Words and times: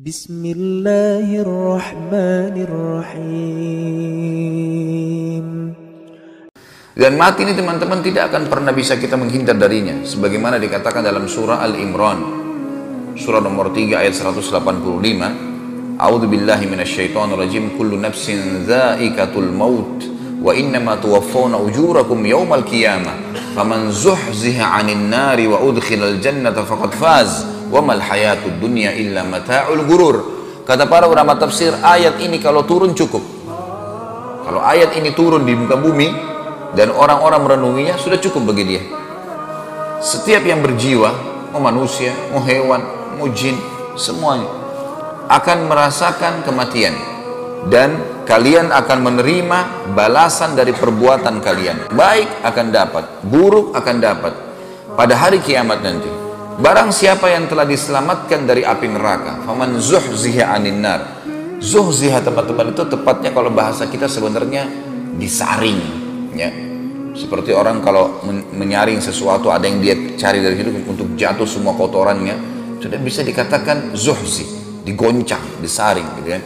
بسم 0.00 0.40
الله 0.46 1.28
الرحمن 1.44 2.54
الرحيم 2.56 4.30
Dan 6.94 7.16
mati 7.16 7.42
ini 7.42 7.58
teman-teman 7.58 7.98
tidak 8.04 8.32
akan 8.32 8.46
pernah 8.46 8.70
bisa 8.76 8.94
kita 9.00 9.16
menghindar 9.16 9.58
darinya. 9.58 10.04
Sebagaimana 10.04 10.62
dikatakan 10.62 11.02
dalam 11.02 11.26
surah 11.26 11.64
Al-Imran. 11.64 12.20
Surah 13.16 13.40
nomor 13.40 13.72
3 13.72 14.04
ayat 14.04 14.14
185. 14.16 15.98
A'udzu 16.00 16.26
billahi 16.28 16.64
minasyaitonir 16.68 17.40
rajim. 17.40 17.74
Kullu 17.76 17.96
nafsin 17.96 18.68
dha'iqatul 18.68 19.48
maut 19.48 20.00
wa 20.40 20.52
innama 20.56 20.96
tuwaffawna 21.00 21.60
ujurakum 21.60 22.20
yawmal 22.24 22.64
qiyamah. 22.68 23.16
Faman 23.56 23.88
zuhziha 23.88 24.80
'anil 24.80 25.00
nari 25.08 25.44
wa 25.48 25.60
udkhilal 25.60 26.20
jannata 26.20 26.68
faqad 26.68 26.92
faz. 26.96 27.48
Wa 27.70 27.80
mal 27.80 28.02
hayatud 28.02 28.58
dunya 28.58 28.90
illa 28.98 29.22
mata'ul 29.22 29.86
gurur. 29.86 30.16
Kata 30.66 30.90
para 30.90 31.06
ulama 31.06 31.38
tafsir, 31.38 31.72
ayat 31.80 32.18
ini 32.18 32.42
kalau 32.42 32.66
turun 32.66 32.92
cukup. 32.92 33.22
Kalau 34.44 34.60
ayat 34.60 34.94
ini 34.98 35.14
turun 35.14 35.46
di 35.46 35.54
muka 35.54 35.78
bumi, 35.78 36.10
dan 36.74 36.94
orang-orang 36.94 37.42
merenunginya 37.42 37.94
sudah 37.98 38.18
cukup 38.18 38.54
bagi 38.54 38.64
dia. 38.76 38.82
Setiap 40.02 40.42
yang 40.46 40.62
berjiwa, 40.62 41.10
mau 41.54 41.62
manusia, 41.62 42.14
mau 42.30 42.42
hewan, 42.42 42.82
mau 43.18 43.26
jin, 43.30 43.58
semuanya 43.98 44.60
akan 45.30 45.70
merasakan 45.70 46.42
kematian 46.42 46.90
dan 47.70 48.02
kalian 48.26 48.74
akan 48.74 48.98
menerima 48.98 49.58
balasan 49.94 50.58
dari 50.58 50.74
perbuatan 50.74 51.38
kalian. 51.38 51.94
Baik 51.94 52.26
akan 52.42 52.66
dapat, 52.74 53.04
buruk 53.22 53.70
akan 53.78 53.96
dapat 54.02 54.32
pada 54.98 55.14
hari 55.14 55.38
kiamat 55.38 55.78
nanti. 55.86 56.19
Barang 56.60 56.92
siapa 56.92 57.32
yang 57.32 57.48
telah 57.48 57.64
diselamatkan 57.64 58.44
dari 58.44 58.60
api 58.60 58.86
neraka, 58.92 59.40
faman 59.48 59.80
zuhziha 59.80 60.52
anin 60.52 60.84
nar. 60.84 61.24
Zuhziha 61.56 62.20
teman-teman 62.20 62.76
itu 62.76 62.84
tepatnya 62.84 63.32
kalau 63.32 63.48
bahasa 63.48 63.88
kita 63.88 64.04
sebenarnya 64.04 64.68
disaring 65.16 65.80
ya. 66.36 66.52
Seperti 67.16 67.56
orang 67.56 67.80
kalau 67.80 68.20
menyaring 68.52 69.00
sesuatu 69.00 69.48
ada 69.48 69.64
yang 69.64 69.80
dia 69.80 69.96
cari 70.20 70.44
dari 70.44 70.54
situ 70.60 70.70
untuk 70.84 71.16
jatuh 71.16 71.48
semua 71.48 71.74
kotorannya 71.74 72.36
sudah 72.80 72.96
bisa 73.00 73.20
dikatakan 73.20 73.92
zuhzi 73.92 74.48
digoncang 74.88 75.60
disaring 75.60 76.08
gitu 76.22 76.28
kan 76.32 76.42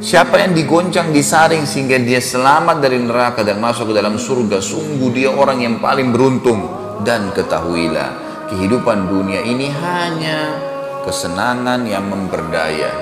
siapa 0.00 0.40
yang 0.40 0.56
digoncang 0.56 1.12
disaring 1.12 1.68
sehingga 1.68 2.00
dia 2.00 2.24
selamat 2.24 2.80
dari 2.80 2.96
neraka 2.96 3.44
dan 3.44 3.60
masuk 3.60 3.92
ke 3.92 3.94
dalam 4.00 4.16
surga 4.16 4.64
sungguh 4.64 5.12
dia 5.12 5.28
orang 5.28 5.60
yang 5.60 5.76
paling 5.76 6.08
beruntung 6.08 6.64
dan 7.04 7.28
ketahuilah 7.36 8.31
kehidupan 8.52 9.08
dunia 9.08 9.40
ini 9.40 9.72
hanya 9.72 10.60
kesenangan 11.08 11.88
yang 11.88 12.04
memberdaya 12.04 12.92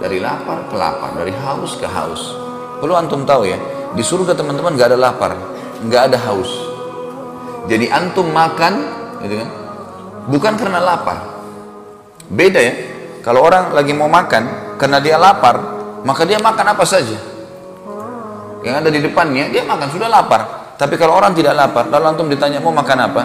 dari 0.00 0.24
lapar 0.24 0.64
ke 0.72 0.74
lapar 0.74 1.12
dari 1.12 1.36
haus 1.36 1.76
ke 1.76 1.84
haus 1.84 2.32
perlu 2.80 2.96
antum 2.96 3.28
tahu 3.28 3.44
ya 3.44 3.60
di 3.96 4.02
surga 4.04 4.36
teman-teman 4.36 4.76
gak 4.76 4.92
ada 4.92 4.98
lapar, 4.98 5.32
gak 5.88 6.12
ada 6.12 6.18
haus. 6.28 6.50
Jadi 7.68 7.88
antum 7.88 8.28
makan, 8.28 8.74
gitu 9.24 9.34
kan? 9.40 9.50
Bukan 10.28 10.52
karena 10.60 10.80
lapar. 10.80 11.18
Beda 12.28 12.60
ya. 12.60 12.74
Kalau 13.24 13.44
orang 13.44 13.72
lagi 13.72 13.92
mau 13.96 14.08
makan, 14.08 14.76
karena 14.76 15.00
dia 15.00 15.16
lapar, 15.16 15.60
maka 16.04 16.24
dia 16.28 16.40
makan 16.40 16.66
apa 16.76 16.84
saja. 16.84 17.16
Yang 18.64 18.74
ada 18.84 18.88
di 18.92 19.00
depannya, 19.00 19.48
dia 19.52 19.64
makan 19.64 19.88
sudah 19.88 20.08
lapar. 20.08 20.72
Tapi 20.76 20.94
kalau 21.00 21.16
orang 21.16 21.32
tidak 21.32 21.56
lapar, 21.56 21.88
lalu 21.88 22.04
antum 22.12 22.28
ditanya 22.28 22.60
mau 22.60 22.72
makan 22.72 22.98
apa, 23.08 23.22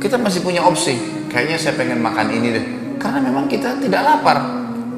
kita 0.00 0.16
masih 0.16 0.40
punya 0.40 0.64
opsi. 0.64 0.96
Kayaknya 1.28 1.56
saya 1.60 1.74
pengen 1.76 2.00
makan 2.00 2.26
ini 2.32 2.48
deh. 2.56 2.64
Karena 2.96 3.20
memang 3.20 3.46
kita 3.46 3.76
tidak 3.78 4.00
lapar. 4.02 4.40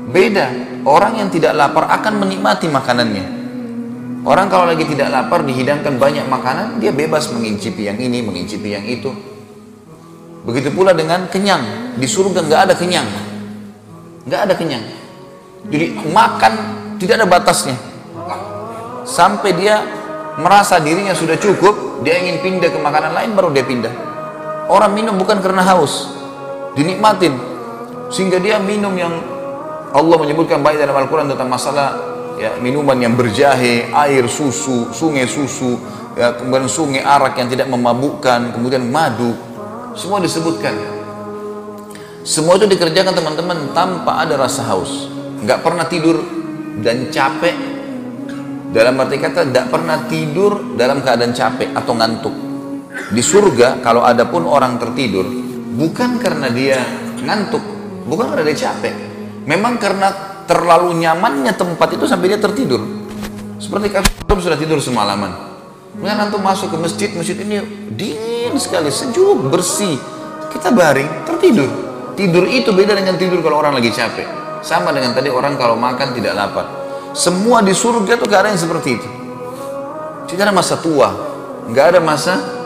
Beda. 0.08 0.48
Orang 0.86 1.18
yang 1.18 1.28
tidak 1.28 1.58
lapar 1.58 1.90
akan 1.90 2.22
menikmati 2.22 2.70
makanannya. 2.70 3.42
Orang 4.22 4.46
kalau 4.46 4.70
lagi 4.70 4.86
tidak 4.86 5.10
lapar 5.10 5.42
dihidangkan 5.42 5.98
banyak 5.98 6.22
makanan, 6.30 6.78
dia 6.78 6.94
bebas 6.94 7.26
mengincipi 7.34 7.90
yang 7.90 7.98
ini, 7.98 8.22
mengincipi 8.22 8.70
yang 8.70 8.86
itu. 8.86 9.10
Begitu 10.46 10.70
pula 10.70 10.94
dengan 10.94 11.26
kenyang. 11.26 11.94
Di 11.98 12.06
surga 12.06 12.46
nggak 12.46 12.60
ada 12.70 12.74
kenyang, 12.78 13.06
nggak 14.26 14.40
ada 14.46 14.54
kenyang. 14.54 14.84
Jadi 15.70 15.86
makan 16.10 16.52
tidak 16.98 17.14
ada 17.22 17.26
batasnya. 17.26 17.76
Sampai 19.02 19.54
dia 19.58 19.82
merasa 20.38 20.78
dirinya 20.78 21.14
sudah 21.14 21.38
cukup, 21.38 22.02
dia 22.06 22.18
ingin 22.18 22.42
pindah 22.42 22.70
ke 22.70 22.78
makanan 22.78 23.12
lain 23.14 23.30
baru 23.34 23.50
dia 23.50 23.66
pindah. 23.66 24.11
Orang 24.72 24.96
minum 24.96 25.20
bukan 25.20 25.36
karena 25.44 25.60
haus, 25.68 26.08
dinikmatin 26.72 27.36
sehingga 28.08 28.40
dia 28.40 28.56
minum 28.56 28.96
yang 28.96 29.12
Allah 29.92 30.16
menyebutkan 30.16 30.64
baik 30.64 30.80
dalam 30.80 30.96
Al-Quran 30.96 31.28
tentang 31.28 31.52
masalah 31.52 31.92
ya, 32.40 32.56
minuman 32.56 32.96
yang 32.96 33.12
berjahe, 33.12 33.92
air 33.92 34.24
susu, 34.32 34.88
sungai 34.96 35.28
susu, 35.28 35.76
ya, 36.16 36.32
kemudian 36.40 36.72
sungai 36.72 37.04
arak 37.04 37.36
yang 37.36 37.52
tidak 37.52 37.68
memabukkan, 37.68 38.56
kemudian 38.56 38.88
madu, 38.88 39.36
semua 39.92 40.24
disebutkan. 40.24 40.72
Semua 42.24 42.56
itu 42.56 42.64
dikerjakan 42.64 43.12
teman-teman 43.12 43.76
tanpa 43.76 44.24
ada 44.24 44.40
rasa 44.40 44.64
haus, 44.72 45.12
nggak 45.44 45.60
pernah 45.60 45.84
tidur 45.84 46.16
dan 46.80 47.12
capek. 47.12 47.56
Dalam 48.72 48.96
arti 48.96 49.20
kata 49.20 49.52
tidak 49.52 49.68
pernah 49.68 50.08
tidur 50.08 50.72
dalam 50.80 51.04
keadaan 51.04 51.36
capek 51.36 51.76
atau 51.76 51.92
ngantuk. 51.92 52.51
Di 52.92 53.22
surga 53.24 53.80
kalau 53.80 54.04
ada 54.04 54.28
pun 54.28 54.44
orang 54.44 54.76
tertidur, 54.76 55.24
bukan 55.76 56.20
karena 56.20 56.52
dia 56.52 56.80
ngantuk, 57.24 57.64
bukan 58.04 58.36
karena 58.36 58.44
dia 58.52 58.68
capek, 58.68 58.94
memang 59.48 59.80
karena 59.80 60.12
terlalu 60.44 61.00
nyamannya 61.00 61.56
tempat 61.56 61.96
itu 61.96 62.04
sampai 62.04 62.36
dia 62.36 62.40
tertidur. 62.40 62.84
Seperti 63.56 63.94
kalau 63.94 64.40
sudah 64.42 64.58
tidur 64.58 64.76
semalaman. 64.82 65.52
Kemudian 65.92 66.18
antum 66.18 66.40
masuk 66.40 66.72
ke 66.72 66.76
masjid, 66.80 67.08
masjid 67.12 67.36
ini 67.36 67.60
dingin 67.92 68.56
sekali, 68.56 68.88
sejuk, 68.88 69.44
bersih. 69.52 70.00
Kita 70.48 70.72
baring, 70.72 71.28
tertidur. 71.28 71.68
Tidur 72.16 72.44
itu 72.48 72.72
beda 72.72 72.92
dengan 72.96 73.16
tidur 73.16 73.40
kalau 73.40 73.60
orang 73.60 73.76
lagi 73.76 73.92
capek. 73.92 74.24
Sama 74.60 74.92
dengan 74.92 75.16
tadi 75.16 75.32
orang 75.32 75.56
kalau 75.56 75.76
makan 75.76 76.12
tidak 76.16 76.32
lapar. 76.36 76.66
Semua 77.12 77.60
di 77.60 77.76
surga 77.76 78.16
itu 78.16 78.26
keadaan 78.28 78.56
seperti 78.56 78.88
itu. 78.96 79.08
Tidak 80.32 80.42
ada 80.48 80.54
masa 80.54 80.80
tua, 80.80 81.12
nggak 81.68 81.86
ada 81.92 82.00
masa 82.00 82.61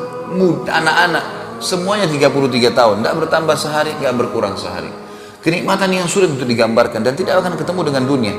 anak-anak. 0.66 1.24
Semuanya 1.62 2.04
33 2.04 2.74
tahun, 2.76 3.00
tidak 3.00 3.14
bertambah 3.26 3.56
sehari, 3.56 3.96
nggak 3.96 4.14
berkurang 4.16 4.54
sehari 4.60 5.06
kenikmatan 5.46 5.94
yang 5.94 6.10
sulit 6.10 6.34
untuk 6.34 6.50
digambarkan 6.50 7.06
dan 7.06 7.14
tidak 7.14 7.38
akan 7.38 7.54
ketemu 7.54 7.80
dengan 7.86 8.02
dunia. 8.02 8.34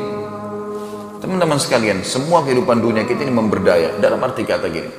Teman-teman 1.24 1.56
sekalian, 1.56 2.03
semua 2.03 2.44
kehidupan 2.44 2.84
dunia 2.84 3.08
kita 3.08 3.24
ini 3.24 3.31
memberdaya 3.31 3.96
dalam 4.03 4.20
arti 4.20 4.44
kata 4.44 4.68
gini. 4.68 4.92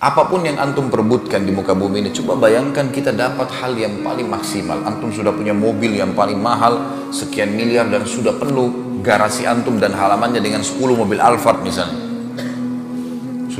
Apa 0.00 0.30
pun 0.30 0.46
yang 0.46 0.56
antum 0.56 0.88
perebutkan 0.88 1.42
di 1.42 1.50
muka 1.50 1.74
bumi 1.74 2.06
ini, 2.06 2.10
coba 2.14 2.38
bayangkan 2.48 2.88
kita 2.94 3.12
dapat 3.12 3.50
hal 3.60 3.74
yang 3.76 3.98
paling 4.00 4.30
maksimal. 4.30 4.78
Antum 4.86 5.10
sudah 5.10 5.34
punya 5.34 5.52
mobil 5.52 5.98
yang 5.98 6.14
paling 6.14 6.38
mahal, 6.38 6.80
sekian 7.10 7.52
miliar 7.52 7.90
dan 7.90 8.06
sudah 8.06 8.32
penuh 8.38 9.02
garasi 9.02 9.44
antum 9.44 9.76
dan 9.76 9.92
halamannya 9.92 10.40
dengan 10.40 10.62
10 10.62 10.78
mobil 10.94 11.18
Alphard 11.18 11.66
misalnya. 11.66 12.09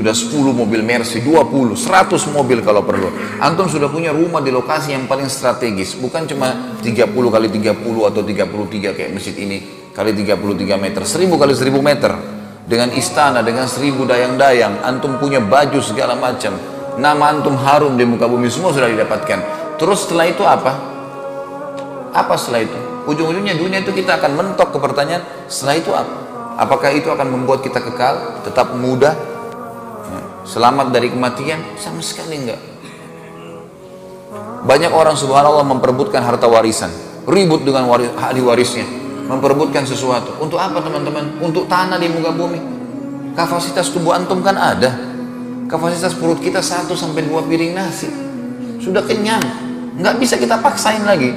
Sudah 0.01 0.17
10 0.17 0.57
mobil 0.57 0.81
Mercy, 0.81 1.21
20, 1.21 1.77
100 1.77 2.33
mobil 2.33 2.65
kalau 2.65 2.81
perlu. 2.81 3.13
Antum 3.37 3.69
sudah 3.69 3.85
punya 3.85 4.09
rumah 4.09 4.41
di 4.41 4.49
lokasi 4.49 4.97
yang 4.97 5.05
paling 5.05 5.29
strategis. 5.29 5.93
Bukan 5.93 6.25
cuma 6.25 6.73
30 6.81 7.05
kali 7.29 7.45
30 7.53 8.09
atau 8.09 8.25
33 8.25 8.97
kayak 8.97 9.13
masjid 9.13 9.37
ini 9.37 9.61
kali 9.93 10.17
33 10.17 10.81
meter. 10.81 11.05
1000 11.05 11.37
kali 11.37 11.53
1000 11.53 11.85
meter. 11.85 12.17
Dengan 12.65 12.89
istana, 12.97 13.45
dengan 13.45 13.69
1000 13.69 14.01
dayang-dayang. 14.09 14.81
Antum 14.81 15.21
punya 15.21 15.37
baju 15.37 15.77
segala 15.85 16.17
macam. 16.17 16.57
Nama 16.97 17.37
antum 17.37 17.53
harum 17.61 17.93
di 17.93 18.01
muka 18.01 18.25
bumi 18.25 18.49
semua 18.49 18.73
sudah 18.73 18.89
didapatkan. 18.89 19.39
Terus 19.77 20.09
setelah 20.09 20.25
itu 20.25 20.41
apa? 20.41 20.81
Apa 22.09 22.41
setelah 22.41 22.65
itu? 22.65 22.79
Ujung-ujungnya 23.05 23.53
dunia 23.53 23.85
itu 23.85 23.93
kita 23.93 24.17
akan 24.17 24.33
mentok 24.33 24.73
ke 24.73 24.81
pertanyaan, 24.81 25.21
setelah 25.45 25.75
itu 25.77 25.93
apa? 25.93 26.15
Apakah 26.57 26.89
itu 26.89 27.13
akan 27.13 27.37
membuat 27.37 27.61
kita 27.61 27.77
kekal, 27.77 28.41
tetap 28.41 28.73
muda, 28.73 29.30
selamat 30.45 30.93
dari 30.93 31.11
kematian? 31.11 31.61
Sama 31.77 32.01
sekali 32.01 32.37
enggak. 32.41 32.61
Banyak 34.61 34.93
orang 34.93 35.17
subhanallah 35.17 35.65
memperebutkan 35.65 36.21
harta 36.21 36.45
warisan. 36.45 36.93
Ribut 37.25 37.65
dengan 37.65 37.89
waris, 37.89 38.09
ahli 38.17 38.41
warisnya. 38.41 38.85
Memperebutkan 39.25 39.85
sesuatu. 39.85 40.37
Untuk 40.41 40.61
apa 40.61 40.81
teman-teman? 40.81 41.41
Untuk 41.41 41.65
tanah 41.65 41.97
di 41.97 42.09
muka 42.09 42.33
bumi. 42.33 42.59
Kapasitas 43.33 43.89
tubuh 43.89 44.13
antum 44.13 44.45
kan 44.45 44.57
ada. 44.57 44.91
Kapasitas 45.65 46.13
perut 46.13 46.43
kita 46.43 46.59
1 46.59 46.91
sampai 46.93 47.25
2 47.25 47.47
piring 47.47 47.73
nasi. 47.73 48.09
Sudah 48.83 49.01
kenyang. 49.05 49.41
Nggak 49.97 50.15
bisa 50.19 50.35
kita 50.37 50.59
paksain 50.59 51.05
lagi. 51.05 51.31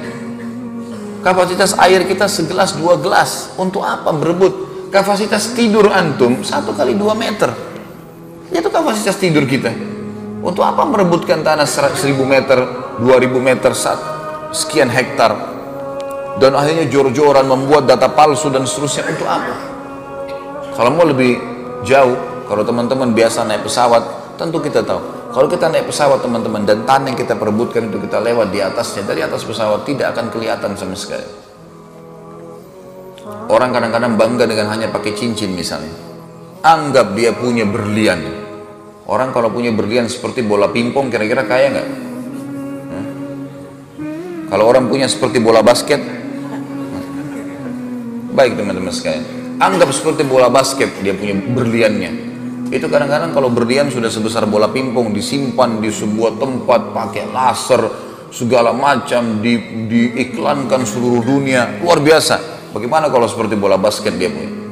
Kapasitas 1.25 1.73
air 1.81 2.05
kita 2.05 2.29
segelas 2.29 2.77
dua 2.77 3.01
gelas. 3.01 3.53
Untuk 3.57 3.81
apa 3.81 4.13
berebut? 4.13 4.53
Kapasitas 4.93 5.57
tidur 5.57 5.89
antum 5.89 6.45
satu 6.45 6.71
kali 6.77 6.93
dua 6.93 7.17
meter 7.17 7.74
itu 8.53 8.69
kapasitas 8.69 9.17
tidur 9.17 9.45
kita. 9.47 9.73
Untuk 10.45 10.61
apa 10.61 10.85
merebutkan 10.85 11.41
tanah 11.41 11.65
1000 11.65 12.13
meter, 12.21 12.57
2000 13.01 13.41
meter, 13.41 13.71
sekian 14.53 14.93
hektar? 14.93 15.55
dan 16.35 16.51
akhirnya 16.51 16.85
jor-joran 16.91 17.47
membuat 17.47 17.87
data 17.87 18.11
palsu 18.11 18.51
dan 18.51 18.67
seterusnya 18.67 19.07
untuk 19.07 19.27
apa? 19.27 19.55
Kalau 20.75 20.91
mau 20.91 21.07
lebih 21.07 21.39
jauh, 21.87 22.43
kalau 22.51 22.67
teman-teman 22.67 23.15
biasa 23.15 23.47
naik 23.47 23.63
pesawat, 23.63 24.03
tentu 24.35 24.59
kita 24.59 24.83
tahu. 24.83 25.31
Kalau 25.31 25.47
kita 25.47 25.71
naik 25.71 25.87
pesawat 25.87 26.19
teman-teman 26.23 26.63
dan 26.67 26.83
tanah 26.83 27.11
yang 27.11 27.19
kita 27.19 27.35
perebutkan 27.35 27.87
itu 27.87 27.99
kita 28.03 28.19
lewat 28.19 28.51
di 28.51 28.59
atasnya, 28.59 29.07
dari 29.07 29.23
atas 29.23 29.47
pesawat 29.47 29.87
tidak 29.87 30.15
akan 30.15 30.31
kelihatan 30.31 30.75
sama 30.75 30.95
sekali. 30.95 31.27
Orang 33.47 33.71
kadang-kadang 33.71 34.19
bangga 34.19 34.43
dengan 34.47 34.67
hanya 34.75 34.91
pakai 34.91 35.15
cincin 35.15 35.55
misalnya. 35.55 35.91
Anggap 36.65 37.13
dia 37.13 37.29
punya 37.29 37.61
berlian. 37.61 38.25
Orang 39.05 39.29
kalau 39.29 39.53
punya 39.53 39.69
berlian 39.69 40.09
seperti 40.09 40.41
bola 40.41 40.65
pingpong 40.73 41.13
kira-kira 41.13 41.45
kaya 41.45 41.69
nggak? 41.69 41.89
Kalau 44.49 44.65
orang 44.65 44.89
punya 44.89 45.05
seperti 45.05 45.37
bola 45.37 45.61
basket, 45.61 46.01
baik 48.33 48.57
teman-teman 48.57 48.89
sekalian. 48.89 49.21
Anggap 49.61 49.93
seperti 49.93 50.25
bola 50.25 50.49
basket 50.49 50.89
dia 51.05 51.13
punya 51.13 51.37
berliannya. 51.37 52.33
Itu 52.73 52.89
kadang-kadang 52.89 53.37
kalau 53.37 53.53
berlian 53.53 53.93
sudah 53.93 54.09
sebesar 54.09 54.49
bola 54.49 54.65
pingpong 54.73 55.13
disimpan 55.13 55.77
di 55.77 55.93
sebuah 55.93 56.41
tempat 56.41 56.81
pakai 56.97 57.29
laser 57.29 57.81
segala 58.33 58.73
macam 58.73 59.37
di, 59.37 59.85
diiklankan 59.85 60.81
seluruh 60.81 61.21
dunia 61.29 61.77
luar 61.85 62.01
biasa. 62.01 62.41
Bagaimana 62.73 63.13
kalau 63.13 63.29
seperti 63.29 63.53
bola 63.53 63.77
basket 63.77 64.17
dia 64.17 64.33
punya 64.33 64.64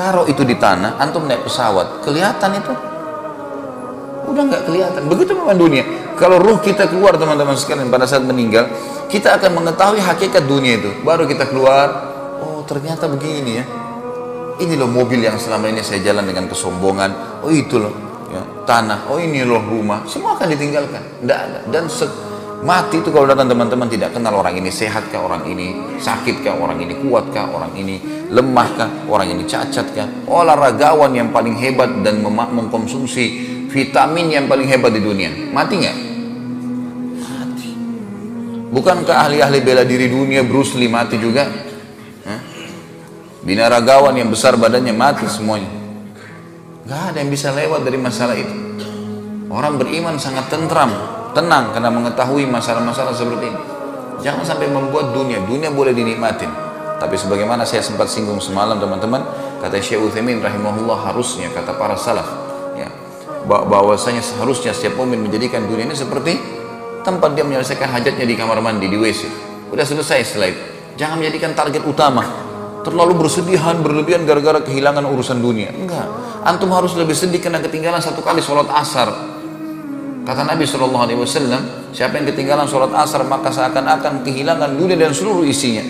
taruh 0.00 0.24
itu 0.24 0.40
di 0.48 0.56
tanah 0.56 0.96
antum 0.96 1.28
naik 1.28 1.44
pesawat 1.44 2.00
kelihatan 2.00 2.56
itu? 2.56 2.72
Udah 4.32 4.42
nggak 4.48 4.62
kelihatan. 4.64 5.04
Begitu 5.12 5.36
memang 5.36 5.60
dunia. 5.60 5.84
Kalau 6.16 6.40
ruh 6.40 6.56
kita 6.64 6.88
keluar 6.88 7.20
teman-teman 7.20 7.52
sekalian 7.52 7.92
pada 7.92 8.08
saat 8.08 8.24
meninggal 8.24 8.64
kita 9.12 9.36
akan 9.36 9.60
mengetahui 9.60 10.00
hakikat 10.00 10.48
dunia 10.48 10.80
itu. 10.80 10.88
Baru 11.04 11.28
kita 11.28 11.44
keluar 11.52 12.08
ternyata 12.64 13.12
begini 13.12 13.60
ya. 13.60 13.64
Ini 14.60 14.76
loh 14.76 14.88
mobil 14.88 15.20
yang 15.20 15.36
selama 15.36 15.68
ini 15.68 15.84
saya 15.84 16.00
jalan 16.00 16.24
dengan 16.24 16.48
kesombongan. 16.48 17.42
Oh 17.44 17.52
itu 17.52 17.76
loh 17.76 17.92
ya, 18.32 18.40
tanah. 18.64 19.08
Oh 19.12 19.20
ini 19.20 19.44
loh 19.44 19.60
rumah. 19.60 20.04
Semua 20.08 20.36
akan 20.36 20.48
ditinggalkan. 20.48 21.02
Tidak 21.20 21.38
ada. 21.44 21.58
Dan 21.68 21.88
mati 22.60 23.00
itu 23.00 23.08
kalau 23.08 23.24
datang 23.24 23.48
teman-teman 23.48 23.88
tidak 23.88 24.12
kenal 24.12 24.36
orang 24.36 24.52
ini 24.60 24.68
sehat 24.68 25.08
kah 25.08 25.24
orang 25.24 25.48
ini 25.48 25.96
sakit 25.96 26.44
kah 26.44 26.56
orang 26.60 26.76
ini 26.80 26.92
kuat 27.00 27.32
kah 27.32 27.48
orang 27.48 27.72
ini 27.72 27.96
lemah 28.28 28.68
kah 28.76 28.90
orang 29.08 29.32
ini 29.32 29.42
cacat 29.48 29.86
kah 29.96 30.08
olahragawan 30.28 31.12
yang 31.16 31.32
paling 31.32 31.56
hebat 31.56 31.88
dan 32.04 32.20
mengkonsumsi 32.24 33.24
vitamin 33.70 34.28
yang 34.28 34.44
paling 34.50 34.66
hebat 34.66 34.92
di 34.92 35.00
dunia. 35.00 35.30
Mati 35.54 35.74
nggak? 35.78 35.96
Mati. 37.22 37.70
Bukankah 38.74 39.16
ahli-ahli 39.26 39.58
bela 39.62 39.86
diri 39.86 40.10
dunia 40.10 40.44
Bruce 40.44 40.76
Lee 40.76 40.90
mati 40.90 41.16
juga? 41.16 41.46
Binaragawan 43.40 44.12
yang 44.20 44.28
besar 44.28 44.60
badannya 44.60 44.92
mati 44.92 45.24
semuanya. 45.24 45.70
Gak 46.84 47.14
ada 47.14 47.24
yang 47.24 47.32
bisa 47.32 47.54
lewat 47.56 47.88
dari 47.88 47.96
masalah 47.96 48.36
itu 48.36 48.52
orang 49.50 49.76
beriman 49.76 50.14
sangat 50.16 50.46
tentram 50.46 50.94
tenang 51.34 51.74
karena 51.74 51.90
mengetahui 51.90 52.46
masalah-masalah 52.46 53.12
seperti 53.12 53.50
ini. 53.50 53.60
Jangan 54.22 54.44
sampai 54.46 54.70
membuat 54.70 55.10
dunia 55.10 55.42
dunia 55.42 55.68
boleh 55.74 55.90
dinikmatin. 55.90 56.48
Tapi 57.00 57.16
sebagaimana 57.16 57.64
saya 57.64 57.80
sempat 57.80 58.12
singgung 58.12 58.38
semalam 58.38 58.76
teman-teman 58.76 59.24
kata 59.58 59.80
Syekh 59.80 60.04
Uthaymin 60.04 60.44
rahimahullah 60.44 61.10
harusnya 61.10 61.48
kata 61.48 61.72
para 61.80 61.96
salaf 61.96 62.28
ya 62.76 62.88
bahwasanya 63.48 64.20
seharusnya 64.20 64.76
setiap 64.76 65.00
mukmin 65.00 65.24
menjadikan 65.24 65.64
dunia 65.64 65.88
ini 65.88 65.96
seperti 65.96 66.36
tempat 67.00 67.32
dia 67.32 67.44
menyelesaikan 67.44 67.88
hajatnya 67.88 68.28
di 68.28 68.36
kamar 68.36 68.60
mandi 68.60 68.84
di 68.92 69.00
WC 69.00 69.48
udah 69.72 69.86
selesai 69.86 70.18
setelah 70.28 70.48
itu. 70.52 70.62
Jangan 71.00 71.16
menjadikan 71.16 71.56
target 71.56 71.82
utama. 71.88 72.24
Terlalu 72.80 73.24
bersedihan 73.24 73.76
berlebihan 73.80 74.24
gara-gara 74.24 74.60
kehilangan 74.64 75.04
urusan 75.04 75.40
dunia. 75.40 75.68
Enggak. 75.68 76.08
Antum 76.44 76.72
harus 76.72 76.96
lebih 76.96 77.12
sedih 77.12 77.40
karena 77.40 77.60
ketinggalan 77.60 78.00
satu 78.00 78.24
kali 78.24 78.40
sholat 78.40 78.68
asar 78.72 79.29
kata 80.24 80.42
Nabi 80.46 80.64
Shallallahu 80.68 81.04
Alaihi 81.08 81.20
Wasallam 81.20 81.92
siapa 81.92 82.20
yang 82.20 82.26
ketinggalan 82.30 82.66
sholat 82.68 82.92
asar 82.96 83.24
maka 83.26 83.50
seakan-akan 83.50 84.22
kehilangan 84.24 84.76
dunia 84.76 84.96
dan 84.96 85.12
seluruh 85.12 85.44
isinya. 85.44 85.82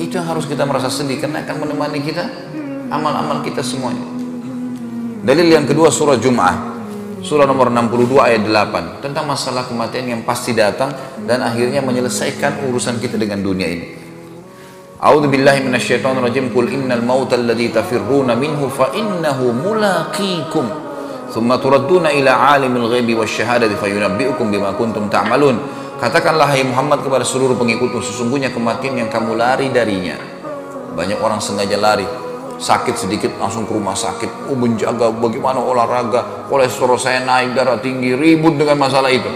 Itu 0.00 0.18
yang 0.18 0.26
harus 0.26 0.48
kita 0.48 0.66
merasa 0.66 0.90
sedih 0.90 1.22
karena 1.22 1.46
akan 1.46 1.56
menemani 1.62 2.00
kita 2.02 2.24
amal-amal 2.90 3.40
kita 3.46 3.62
semuanya. 3.62 4.04
Dalil 5.22 5.48
yang 5.48 5.64
kedua 5.64 5.88
surah 5.88 6.18
Jum'ah. 6.18 6.74
Surah 7.22 7.46
nomor 7.46 7.70
62 7.70 8.18
ayat 8.18 8.42
8 8.42 8.98
tentang 8.98 9.30
masalah 9.30 9.62
kematian 9.62 10.10
yang 10.10 10.22
pasti 10.26 10.58
datang 10.58 10.90
dan 11.22 11.38
akhirnya 11.38 11.78
menyelesaikan 11.78 12.66
urusan 12.66 12.98
kita 12.98 13.14
dengan 13.14 13.38
dunia 13.38 13.70
ini. 13.70 13.86
A'udzu 15.02 15.30
billahi 15.30 15.62
minasyaitonir 15.66 16.22
rajim. 16.22 16.50
Qul 16.50 16.70
innal 16.74 17.02
mauta 17.02 17.38
alladzi 17.38 17.70
tafirruna 17.74 18.34
minhu 18.34 18.66
fa 18.70 18.94
innahu 18.94 19.50
mulaqikum. 19.50 20.91
Thumma 21.32 21.56
turadduna 21.56 22.12
ila 22.12 22.52
alimil 22.52 22.92
ghaibi 22.92 23.16
wasyahadati 23.16 23.72
fayunabbi'ukum 23.80 24.52
bima 24.52 24.76
kuntum 24.76 25.08
ta'malun. 25.08 25.56
Katakanlah 25.96 26.52
hai 26.52 26.60
Muhammad 26.60 27.00
kepada 27.00 27.24
seluruh 27.24 27.56
pengikutmu 27.56 28.04
sesungguhnya 28.04 28.52
kematian 28.52 29.00
yang 29.00 29.08
kamu 29.08 29.40
lari 29.40 29.72
darinya. 29.72 30.20
Banyak 30.92 31.16
orang 31.24 31.40
sengaja 31.40 31.80
lari. 31.80 32.04
Sakit 32.60 32.94
sedikit 33.00 33.32
langsung 33.40 33.64
ke 33.64 33.72
rumah 33.72 33.96
sakit. 33.96 34.52
Oh 34.52 34.58
menjaga 34.58 35.08
bagaimana 35.08 35.56
olahraga 35.56 36.46
kolesterol 36.52 37.00
saya 37.00 37.24
naik 37.24 37.56
darah 37.56 37.80
tinggi 37.80 38.12
ribut 38.12 38.60
dengan 38.60 38.76
masalah 38.76 39.08
itu. 39.08 39.32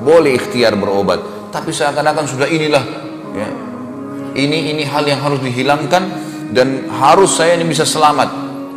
Boleh 0.00 0.40
ikhtiar 0.40 0.80
berobat 0.80 1.34
tapi 1.54 1.70
seakan-akan 1.70 2.26
sudah 2.26 2.50
inilah 2.50 2.82
ya, 3.30 3.46
ini 4.34 4.74
ini 4.74 4.82
hal 4.82 5.06
yang 5.06 5.22
harus 5.22 5.38
dihilangkan 5.38 6.02
dan 6.50 6.90
harus 6.90 7.30
saya 7.38 7.54
ini 7.54 7.70
bisa 7.70 7.86
selamat. 7.86 8.26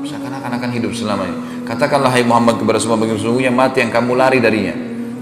Seakan-akan 0.05 0.61
akan 0.61 0.69
hidup 0.77 0.93
selamanya 0.93 1.46
katakanlah 1.67 2.07
hai 2.15 2.23
Muhammad 2.23 2.63
kepada 2.63 2.79
semua 2.79 2.95
bagi 2.95 3.19
sesungguhnya 3.19 3.51
mati 3.51 3.83
yang 3.83 3.91
kamu 3.91 4.15
lari 4.15 4.39
darinya 4.39 4.71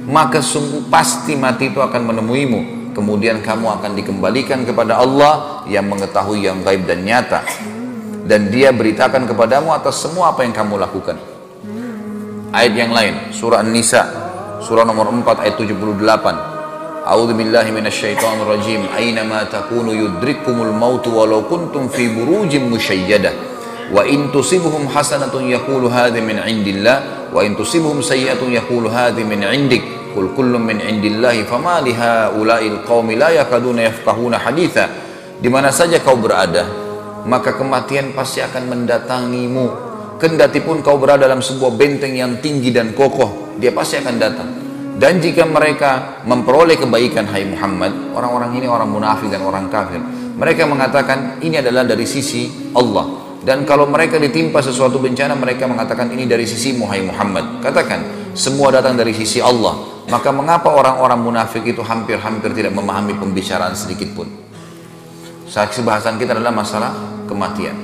maka 0.05 0.45
sungguh 0.45 0.85
pasti 0.93 1.33
mati 1.33 1.73
itu 1.73 1.81
akan 1.81 2.13
menemuimu 2.13 2.93
kemudian 2.93 3.41
kamu 3.41 3.81
akan 3.81 3.91
dikembalikan 3.97 4.61
kepada 4.61 5.01
Allah 5.01 5.65
yang 5.65 5.89
mengetahui 5.89 6.45
yang 6.45 6.61
gaib 6.61 6.85
dan 6.85 7.01
nyata 7.01 7.41
dan 8.29 8.53
dia 8.53 8.69
beritakan 8.69 9.25
kepadamu 9.25 9.73
atas 9.73 10.05
semua 10.05 10.37
apa 10.37 10.45
yang 10.45 10.53
kamu 10.53 10.77
lakukan 10.77 11.17
ayat 12.53 12.73
yang 12.77 12.93
lain 12.93 13.33
surah 13.33 13.65
An-Nisa 13.65 14.05
surah 14.61 14.85
nomor 14.85 15.09
4 15.09 15.49
ayat 15.49 15.57
78 15.57 16.55
A'udzu 17.05 17.37
billahi 17.37 17.69
minasyaitonir 17.69 18.49
rajim. 18.49 18.81
Ainama 18.97 19.45
takunu 19.45 19.93
yudrikkumul 19.93 20.73
maut 20.73 21.05
walau 21.05 21.45
kuntum 21.45 21.85
fi 21.85 22.09
burujin 22.09 22.65
musyayyadah. 22.65 23.54
Wa 23.93 24.01
in 24.05 24.33
tusibhum 24.33 24.89
hasanatun 24.89 25.45
yaqulu 25.51 25.91
hadhi 25.91 26.23
min 26.23 26.41
indillah 26.41 27.29
wa 27.29 27.43
in 27.45 27.53
tusibhum 27.53 28.01
sayyi'atun 28.01 28.55
yaqulu 28.55 28.89
hadhi 28.89 29.21
min 29.21 29.45
indik. 29.45 29.83
Qul 30.15 30.31
kullun 30.31 30.63
min 30.63 30.79
indillahi 30.79 31.43
fama 31.43 31.83
li 31.83 31.91
haula'il 31.91 32.87
qaumi 32.87 33.19
la 33.19 33.35
yakaduna 33.35 33.91
yafqahuna 33.91 34.39
haditha. 34.39 34.87
Di 35.35 35.51
mana 35.51 35.67
saja 35.75 35.99
kau 35.99 36.15
berada, 36.15 36.63
maka 37.27 37.51
kematian 37.51 38.15
pasti 38.15 38.39
akan 38.39 38.63
mendatangimu. 38.71 39.65
Kendati 40.15 40.63
pun 40.63 40.79
kau 40.79 40.95
berada 40.95 41.27
dalam 41.27 41.43
sebuah 41.43 41.75
benteng 41.75 42.15
yang 42.15 42.39
tinggi 42.39 42.71
dan 42.71 42.95
kokoh, 42.95 43.59
dia 43.59 43.75
pasti 43.75 43.99
akan 43.99 44.15
datang. 44.15 44.49
Dan 44.95 45.19
jika 45.19 45.43
mereka 45.43 46.23
memperoleh 46.23 46.79
kebaikan 46.79 47.27
hai 47.35 47.43
Muhammad, 47.43 48.15
orang-orang 48.15 48.55
ini 48.55 48.71
orang 48.71 48.87
munafik 48.87 49.27
dan 49.27 49.43
orang 49.43 49.67
kafir. 49.67 49.99
Mereka 50.39 50.63
mengatakan 50.63 51.43
ini 51.43 51.59
adalah 51.59 51.83
dari 51.83 52.07
sisi 52.07 52.71
Allah. 52.71 53.24
Dan 53.45 53.61
kalau 53.61 53.85
mereka 53.85 54.17
ditimpa 54.17 54.57
sesuatu 54.57 54.97
bencana, 54.97 55.37
mereka 55.37 55.69
mengatakan 55.69 56.09
ini 56.09 56.25
dari 56.25 56.49
sisi 56.49 56.73
Muhammad. 56.73 57.61
Katakan, 57.61 58.33
semua 58.33 58.73
datang 58.73 58.97
dari 58.97 59.13
sisi 59.13 59.37
Allah. 59.37 60.01
Maka 60.09 60.33
mengapa 60.33 60.73
orang-orang 60.73 61.21
munafik 61.21 61.61
itu 61.61 61.85
hampir-hampir 61.85 62.57
tidak 62.57 62.73
memahami 62.73 63.13
pembicaraan 63.21 63.77
sedikit 63.77 64.17
pun? 64.17 64.25
Saksi 65.45 65.85
bahasan 65.85 66.17
kita 66.17 66.33
adalah 66.33 66.49
masalah 66.49 66.91
kematian. 67.29 67.77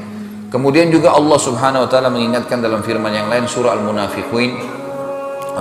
Kemudian 0.50 0.90
juga 0.90 1.14
Allah 1.14 1.40
Subhanahu 1.40 1.86
wa 1.86 1.90
taala 1.90 2.10
mengingatkan 2.12 2.60
dalam 2.60 2.82
firman 2.82 3.14
yang 3.14 3.30
lain 3.32 3.48
surah 3.48 3.78
Al-Munafiqun 3.78 4.52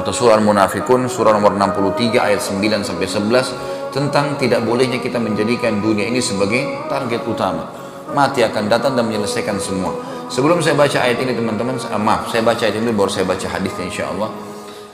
atau 0.01 0.13
surah 0.13 0.41
Al-Munafikun 0.41 1.07
surah 1.07 1.31
nomor 1.37 1.55
63 1.55 2.19
ayat 2.19 2.41
9 2.43 2.89
sampai 2.89 3.07
11 3.07 3.95
tentang 3.95 4.35
tidak 4.35 4.67
bolehnya 4.67 4.99
kita 4.99 5.23
menjadikan 5.23 5.79
dunia 5.79 6.11
ini 6.11 6.19
sebagai 6.19 6.91
target 6.91 7.23
utama. 7.23 7.80
Mati 8.11 8.43
akan 8.43 8.67
datang 8.67 8.99
dan 8.99 9.07
menyelesaikan 9.07 9.57
semua. 9.63 9.95
Sebelum 10.31 10.63
saya 10.63 10.79
baca 10.79 10.99
ayat 10.99 11.19
ini 11.23 11.35
teman-teman, 11.35 11.75
maaf, 11.99 12.31
saya 12.31 12.43
baca 12.47 12.63
ayat 12.63 12.79
ini 12.79 12.95
baru 12.95 13.11
saya 13.11 13.27
baca 13.27 13.47
hadisnya 13.51 13.85
insya 13.91 14.05
Allah. 14.15 14.31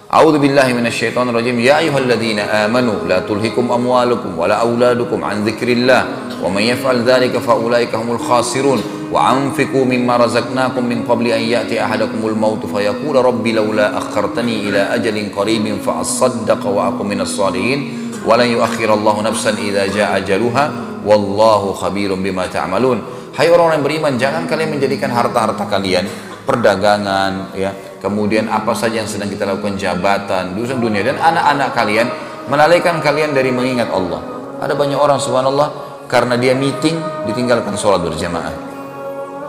A'udzu 0.06 0.38
billahi 0.38 0.70
minasyaitonir 0.70 1.34
rajim. 1.34 1.58
Ya 1.58 1.82
ayyuhalladzina 1.82 2.70
amanu 2.70 3.04
la 3.10 3.26
tulhikum 3.26 3.68
amwalukum 3.68 4.38
wala 4.38 4.62
auladukum 4.62 5.18
an 5.26 5.42
dzikrillah 5.42 6.00
wa 6.40 6.46
man 6.46 6.62
yaf'al 6.62 7.02
dzalika 7.02 7.42
fa 7.42 7.58
ulaika 7.58 7.98
humul 7.98 8.22
khasirun 8.22 9.10
wa 9.10 9.34
anfiqu 9.34 9.82
mimma 9.82 10.20
razaqnakum 10.22 10.84
min 10.86 11.02
qabli 11.02 11.34
an 11.34 11.42
ya'ti 11.42 11.82
ahadakumul 11.82 12.38
maut 12.38 12.62
fa 12.70 12.86
yaqula 12.86 13.18
rabbi 13.18 13.50
laula 13.50 13.98
akhartani 13.98 14.70
ila 14.70 14.94
ajalin 14.94 15.32
qaribin 15.34 15.82
fa 15.82 16.00
asaddaqa 16.06 16.70
wa 16.70 16.94
aqum 16.94 17.10
minas 17.10 17.34
salihin 17.34 18.12
wa 18.22 18.38
lan 18.38 18.46
yuakhirallahu 18.46 19.26
nafsan 19.26 19.58
idza 19.58 19.90
jaa 19.90 20.22
ajaluha 20.22 20.95
wallahu 21.06 21.70
khabirum 21.78 22.18
bima 22.18 22.50
ta'malun. 22.50 23.30
Hai 23.38 23.46
orang-orang 23.46 23.78
yang 23.78 23.86
beriman, 23.86 24.12
jangan 24.18 24.42
kalian 24.50 24.74
menjadikan 24.74 25.14
harta-harta 25.14 25.64
kalian 25.70 26.10
perdagangan, 26.42 27.54
ya, 27.54 27.70
kemudian 28.02 28.46
apa 28.50 28.74
saja 28.74 29.02
yang 29.02 29.10
sedang 29.10 29.26
kita 29.30 29.46
lakukan 29.46 29.74
jabatan 29.74 30.54
di 30.54 30.62
dunia 30.62 31.02
dan 31.02 31.18
anak-anak 31.18 31.70
kalian 31.74 32.06
melalaikan 32.46 33.02
kalian 33.02 33.34
dari 33.34 33.50
mengingat 33.50 33.90
Allah. 33.90 34.22
Ada 34.62 34.72
banyak 34.72 34.96
orang 34.96 35.18
subhanallah 35.20 35.68
karena 36.06 36.38
dia 36.38 36.54
meeting 36.54 36.96
ditinggalkan 37.26 37.74
sholat 37.74 38.00
berjamaah. 38.00 38.54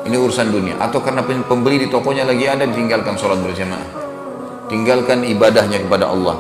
Ini 0.03 0.15
urusan 0.15 0.49
dunia 0.51 0.75
atau 0.79 1.03
karena 1.03 1.23
pembeli 1.23 1.85
di 1.85 1.87
tokonya 1.87 2.23
lagi 2.27 2.47
ada 2.49 2.63
ditinggalkan 2.65 3.15
sholat 3.15 3.39
berjamaah. 3.43 3.87
Tinggalkan 4.67 5.23
ibadahnya 5.23 5.79
kepada 5.83 6.11
Allah. 6.11 6.35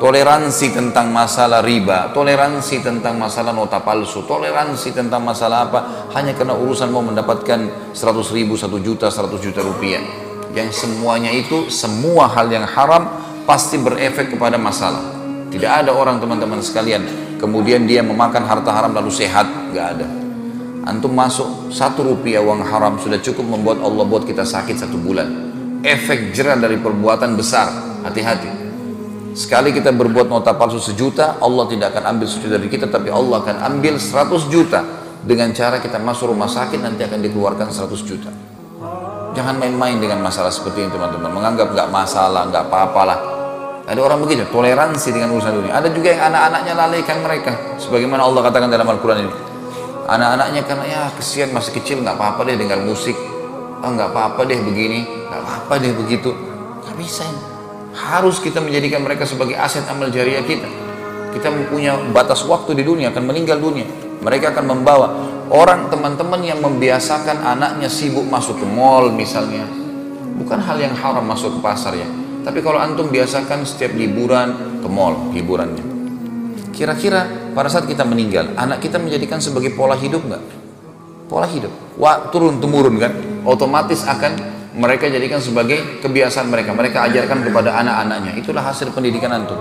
Toleransi 0.00 0.72
tentang 0.72 1.12
masalah 1.12 1.60
riba, 1.60 2.08
toleransi 2.16 2.80
tentang 2.80 3.20
masalah 3.20 3.52
nota 3.52 3.84
palsu, 3.84 4.24
toleransi 4.24 4.96
tentang 4.96 5.20
masalah 5.20 5.68
apa 5.68 6.08
hanya 6.16 6.32
karena 6.32 6.56
urusan 6.56 6.88
mau 6.88 7.04
mendapatkan 7.04 7.92
100 7.92 8.32
ribu, 8.32 8.56
1 8.56 8.80
juta, 8.80 9.12
100 9.12 9.36
juta 9.44 9.60
rupiah. 9.60 10.00
Yang 10.56 10.88
semuanya 10.88 11.28
itu 11.28 11.68
semua 11.68 12.32
hal 12.32 12.48
yang 12.48 12.64
haram 12.64 13.12
pasti 13.44 13.76
berefek 13.76 14.32
kepada 14.32 14.56
masalah. 14.56 15.04
Tidak 15.52 15.68
ada 15.68 15.92
orang 15.92 16.16
teman-teman 16.16 16.64
sekalian 16.64 17.36
kemudian 17.36 17.84
dia 17.84 18.00
memakan 18.00 18.48
harta 18.48 18.72
haram 18.72 18.96
lalu 18.96 19.12
sehat 19.12 19.44
nggak 19.76 19.86
ada. 20.00 20.08
Antum 20.88 21.12
masuk 21.12 21.68
satu 21.68 22.08
rupiah 22.08 22.40
uang 22.40 22.64
haram 22.64 22.96
sudah 22.96 23.20
cukup 23.20 23.44
membuat 23.44 23.84
Allah 23.84 24.08
buat 24.08 24.24
kita 24.24 24.48
sakit 24.48 24.80
satu 24.80 24.96
bulan. 24.96 25.28
Efek 25.84 26.32
jerah 26.32 26.56
dari 26.56 26.80
perbuatan 26.80 27.36
besar. 27.36 27.68
Hati-hati 28.00 28.69
sekali 29.32 29.74
kita 29.74 29.94
berbuat 29.94 30.26
nota 30.26 30.54
palsu 30.54 30.78
sejuta 30.78 31.38
Allah 31.38 31.66
tidak 31.70 31.96
akan 31.96 32.16
ambil 32.16 32.26
sejuta 32.26 32.58
dari 32.58 32.70
kita 32.70 32.86
tapi 32.90 33.10
Allah 33.10 33.42
akan 33.42 33.56
ambil 33.70 33.98
seratus 34.00 34.46
juta 34.50 34.82
dengan 35.20 35.52
cara 35.52 35.78
kita 35.78 36.00
masuk 36.00 36.32
rumah 36.32 36.48
sakit 36.48 36.80
nanti 36.80 37.04
akan 37.04 37.20
dikeluarkan 37.20 37.68
seratus 37.70 38.02
juta 38.02 38.30
Jangan 39.30 39.62
main-main 39.62 39.94
dengan 40.02 40.18
masalah 40.26 40.50
seperti 40.50 40.82
ini 40.86 40.90
teman-teman. 40.90 41.30
Menganggap 41.30 41.70
nggak 41.70 41.88
masalah, 41.94 42.50
nggak 42.50 42.66
apa-apalah. 42.66 43.18
Ada 43.86 43.98
orang 44.02 44.22
begitu, 44.22 44.46
toleransi 44.50 45.14
dengan 45.14 45.34
urusan 45.34 45.54
dunia. 45.54 45.72
Ada 45.74 45.88
juga 45.90 46.14
yang 46.14 46.22
anak-anaknya 46.30 46.72
lalaikan 46.74 47.18
mereka. 47.22 47.52
Sebagaimana 47.78 48.26
Allah 48.26 48.42
katakan 48.50 48.70
dalam 48.70 48.86
Al-Quran 48.90 49.26
ini. 49.26 49.34
Anak-anaknya 50.10 50.62
karena 50.66 50.84
ya 50.86 51.02
kesian 51.14 51.54
masih 51.54 51.78
kecil 51.78 52.02
nggak 52.02 52.18
apa-apa 52.18 52.42
deh 52.50 52.58
dengar 52.58 52.82
musik. 52.82 53.14
Oh 53.80 53.90
nggak 53.94 54.10
apa-apa 54.10 54.50
deh 54.50 54.58
begini, 54.58 55.06
nggak 55.06 55.40
apa-apa 55.46 55.72
deh 55.78 55.92
begitu. 55.94 56.30
Nggak 56.82 56.96
bisa 56.98 57.22
ini. 57.22 57.59
Harus 57.94 58.38
kita 58.38 58.62
menjadikan 58.62 59.02
mereka 59.02 59.26
sebagai 59.26 59.58
aset 59.58 59.86
amal 59.90 60.10
jariah 60.10 60.42
kita. 60.46 60.66
Kita 61.30 61.50
mempunyai 61.50 62.10
batas 62.10 62.42
waktu 62.46 62.78
di 62.78 62.84
dunia, 62.86 63.14
akan 63.14 63.24
meninggal 63.26 63.58
dunia. 63.62 63.86
Mereka 64.20 64.54
akan 64.54 64.64
membawa 64.66 65.06
orang 65.50 65.90
teman-teman 65.90 66.42
yang 66.42 66.58
membiasakan 66.62 67.42
anaknya 67.42 67.90
sibuk 67.90 68.26
masuk 68.26 68.58
ke 68.58 68.66
mall 68.66 69.10
misalnya. 69.14 69.66
Bukan 70.38 70.58
hal 70.58 70.78
yang 70.80 70.94
haram 70.96 71.22
masuk 71.26 71.58
ke 71.58 71.60
pasar 71.62 71.94
ya. 71.94 72.06
Tapi 72.40 72.64
kalau 72.64 72.80
antum 72.80 73.12
biasakan 73.12 73.68
setiap 73.68 73.92
liburan 73.92 74.80
ke 74.80 74.88
mall 74.88 75.30
hiburannya 75.36 75.90
kira-kira 76.80 77.52
pada 77.52 77.68
saat 77.68 77.84
kita 77.84 78.08
meninggal 78.08 78.56
anak 78.56 78.80
kita 78.80 78.96
menjadikan 78.96 79.36
sebagai 79.36 79.76
pola 79.76 79.92
hidup 80.00 80.24
nggak? 80.24 80.42
Pola 81.28 81.44
hidup. 81.44 81.68
Wah 82.00 82.32
turun 82.32 82.56
temurun 82.56 82.96
kan? 82.96 83.12
Otomatis 83.44 84.00
akan 84.08 84.59
mereka 84.80 85.12
jadikan 85.12 85.44
sebagai 85.44 86.00
kebiasaan 86.00 86.48
mereka. 86.48 86.72
Mereka 86.72 87.04
ajarkan 87.12 87.44
kepada 87.44 87.76
anak-anaknya. 87.84 88.32
Itulah 88.40 88.64
hasil 88.64 88.96
pendidikan 88.96 89.28
antum. 89.28 89.60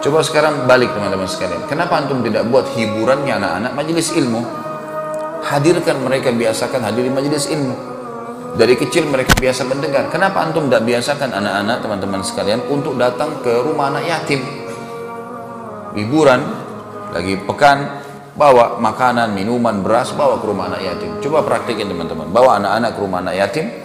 Coba 0.00 0.24
sekarang 0.24 0.64
balik 0.64 0.88
teman-teman 0.96 1.28
sekalian. 1.28 1.68
Kenapa 1.68 2.00
antum 2.00 2.24
tidak 2.24 2.48
buat 2.48 2.64
hiburannya 2.72 3.38
anak-anak? 3.38 3.70
Majelis 3.76 4.08
ilmu. 4.16 4.40
Hadirkan 5.44 6.00
mereka 6.00 6.32
biasakan 6.32 6.80
hadir 6.80 7.04
di 7.04 7.12
majelis 7.12 7.44
ilmu. 7.52 7.76
Dari 8.56 8.72
kecil 8.72 9.04
mereka 9.04 9.36
biasa 9.36 9.68
mendengar. 9.68 10.08
Kenapa 10.08 10.48
antum 10.48 10.66
tidak 10.72 10.88
biasakan 10.88 11.28
anak-anak 11.36 11.76
teman-teman 11.84 12.20
sekalian 12.24 12.64
untuk 12.72 12.96
datang 12.96 13.36
ke 13.44 13.52
rumah 13.60 13.92
anak 13.92 14.04
yatim? 14.08 14.40
Liburan 15.92 16.40
lagi 17.12 17.36
pekan 17.44 18.00
bawa 18.32 18.80
makanan, 18.80 19.36
minuman, 19.36 19.84
beras, 19.84 20.16
bawa 20.16 20.40
ke 20.40 20.48
rumah 20.48 20.72
anak 20.72 20.80
yatim. 20.88 21.20
Coba 21.20 21.44
praktikin 21.44 21.92
teman-teman. 21.92 22.32
Bawa 22.32 22.56
anak-anak 22.56 22.90
ke 22.96 23.00
rumah 23.04 23.20
anak 23.20 23.36
yatim. 23.36 23.81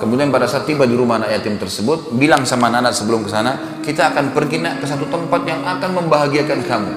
Kemudian 0.00 0.32
pada 0.32 0.48
saat 0.48 0.64
tiba 0.64 0.88
di 0.88 0.96
rumah 0.96 1.20
anak 1.20 1.36
yatim 1.36 1.60
tersebut, 1.60 2.16
bilang 2.16 2.48
sama 2.48 2.72
anak-anak 2.72 2.96
sebelum 2.96 3.20
ke 3.20 3.28
sana, 3.28 3.52
kita 3.84 4.08
akan 4.16 4.32
pergi 4.32 4.64
nak 4.64 4.80
ke 4.80 4.88
satu 4.88 5.04
tempat 5.12 5.44
yang 5.44 5.60
akan 5.60 5.90
membahagiakan 6.00 6.60
kamu 6.64 6.92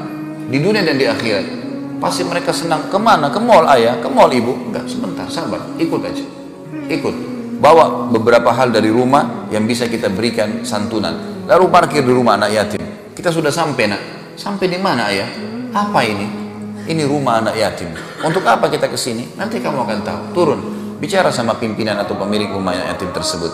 di 0.47 0.57
dunia 0.63 0.79
dan 0.87 0.95
di 0.95 1.03
akhirat. 1.03 1.45
Pasti 1.99 2.23
mereka 2.23 2.55
senang. 2.55 2.87
Ke 2.87 2.95
mana? 2.95 3.27
Ke 3.27 3.43
mall 3.43 3.67
ayah, 3.75 3.99
ke 3.99 4.07
mall 4.07 4.31
ibu. 4.31 4.55
Enggak, 4.71 4.87
sebentar, 4.87 5.27
sabar. 5.27 5.59
Ikut 5.79 5.99
aja. 6.03 6.23
Ikut. 6.87 7.15
Bawa 7.63 8.11
beberapa 8.11 8.51
hal 8.51 8.75
dari 8.75 8.91
rumah 8.91 9.47
yang 9.51 9.63
bisa 9.63 9.87
kita 9.87 10.11
berikan 10.11 10.67
santunan. 10.67 11.43
Lalu 11.47 11.71
parkir 11.71 12.03
di 12.03 12.11
rumah 12.11 12.35
anak 12.39 12.51
yatim. 12.55 12.83
Kita 13.15 13.31
sudah 13.31 13.51
sampai 13.51 13.87
nak. 13.87 14.01
Sampai 14.35 14.67
di 14.67 14.79
mana 14.79 15.11
ayah? 15.11 15.27
Apa 15.71 16.03
ini? 16.03 16.27
Ini 16.83 17.07
rumah 17.07 17.39
anak 17.39 17.55
yatim. 17.55 17.95
Untuk 18.19 18.43
apa 18.43 18.67
kita 18.67 18.91
ke 18.91 18.99
sini? 18.99 19.31
Nanti 19.39 19.63
kamu 19.63 19.87
akan 19.87 19.99
tahu. 20.03 20.21
Turun. 20.35 20.59
Bicara 21.03 21.27
sama 21.35 21.59
pimpinan 21.59 21.99
atau 21.99 22.15
pemilik 22.15 22.47
rumah 22.47 22.71
yatim 22.71 23.11
tersebut. 23.11 23.51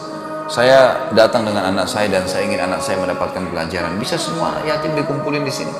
Saya 0.53 1.09
datang 1.17 1.49
dengan 1.49 1.65
anak 1.73 1.89
saya 1.89 2.05
dan 2.05 2.29
saya 2.29 2.45
ingin 2.45 2.61
anak 2.61 2.77
saya 2.77 3.01
mendapatkan 3.01 3.41
pelajaran. 3.49 3.97
Bisa 3.97 4.21
semua 4.21 4.53
anak 4.53 4.69
yatim 4.69 4.93
dikumpulin 4.93 5.41
di 5.41 5.49
sini. 5.49 5.73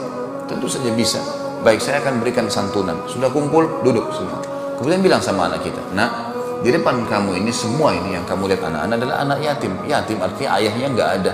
Tentu 0.49 0.65
saja 0.65 0.89
bisa. 0.97 1.21
Baik, 1.61 1.77
saya 1.77 2.01
akan 2.01 2.25
berikan 2.25 2.49
santunan. 2.49 2.97
Sudah 3.05 3.29
kumpul, 3.29 3.85
duduk 3.85 4.09
semua. 4.17 4.41
Kemudian 4.81 5.05
bilang 5.05 5.21
sama 5.21 5.45
anak 5.45 5.61
kita, 5.61 5.77
nak, 5.93 6.33
di 6.65 6.73
depan 6.73 7.05
kamu 7.05 7.37
ini 7.37 7.53
semua 7.53 7.93
ini 7.93 8.17
yang 8.17 8.25
kamu 8.25 8.49
lihat 8.49 8.65
anak-anak 8.65 8.95
adalah 9.05 9.15
anak 9.21 9.37
yatim. 9.45 9.73
Yatim 9.85 10.17
artinya 10.25 10.49
ayahnya 10.57 10.87
nggak 10.89 11.09
ada, 11.21 11.31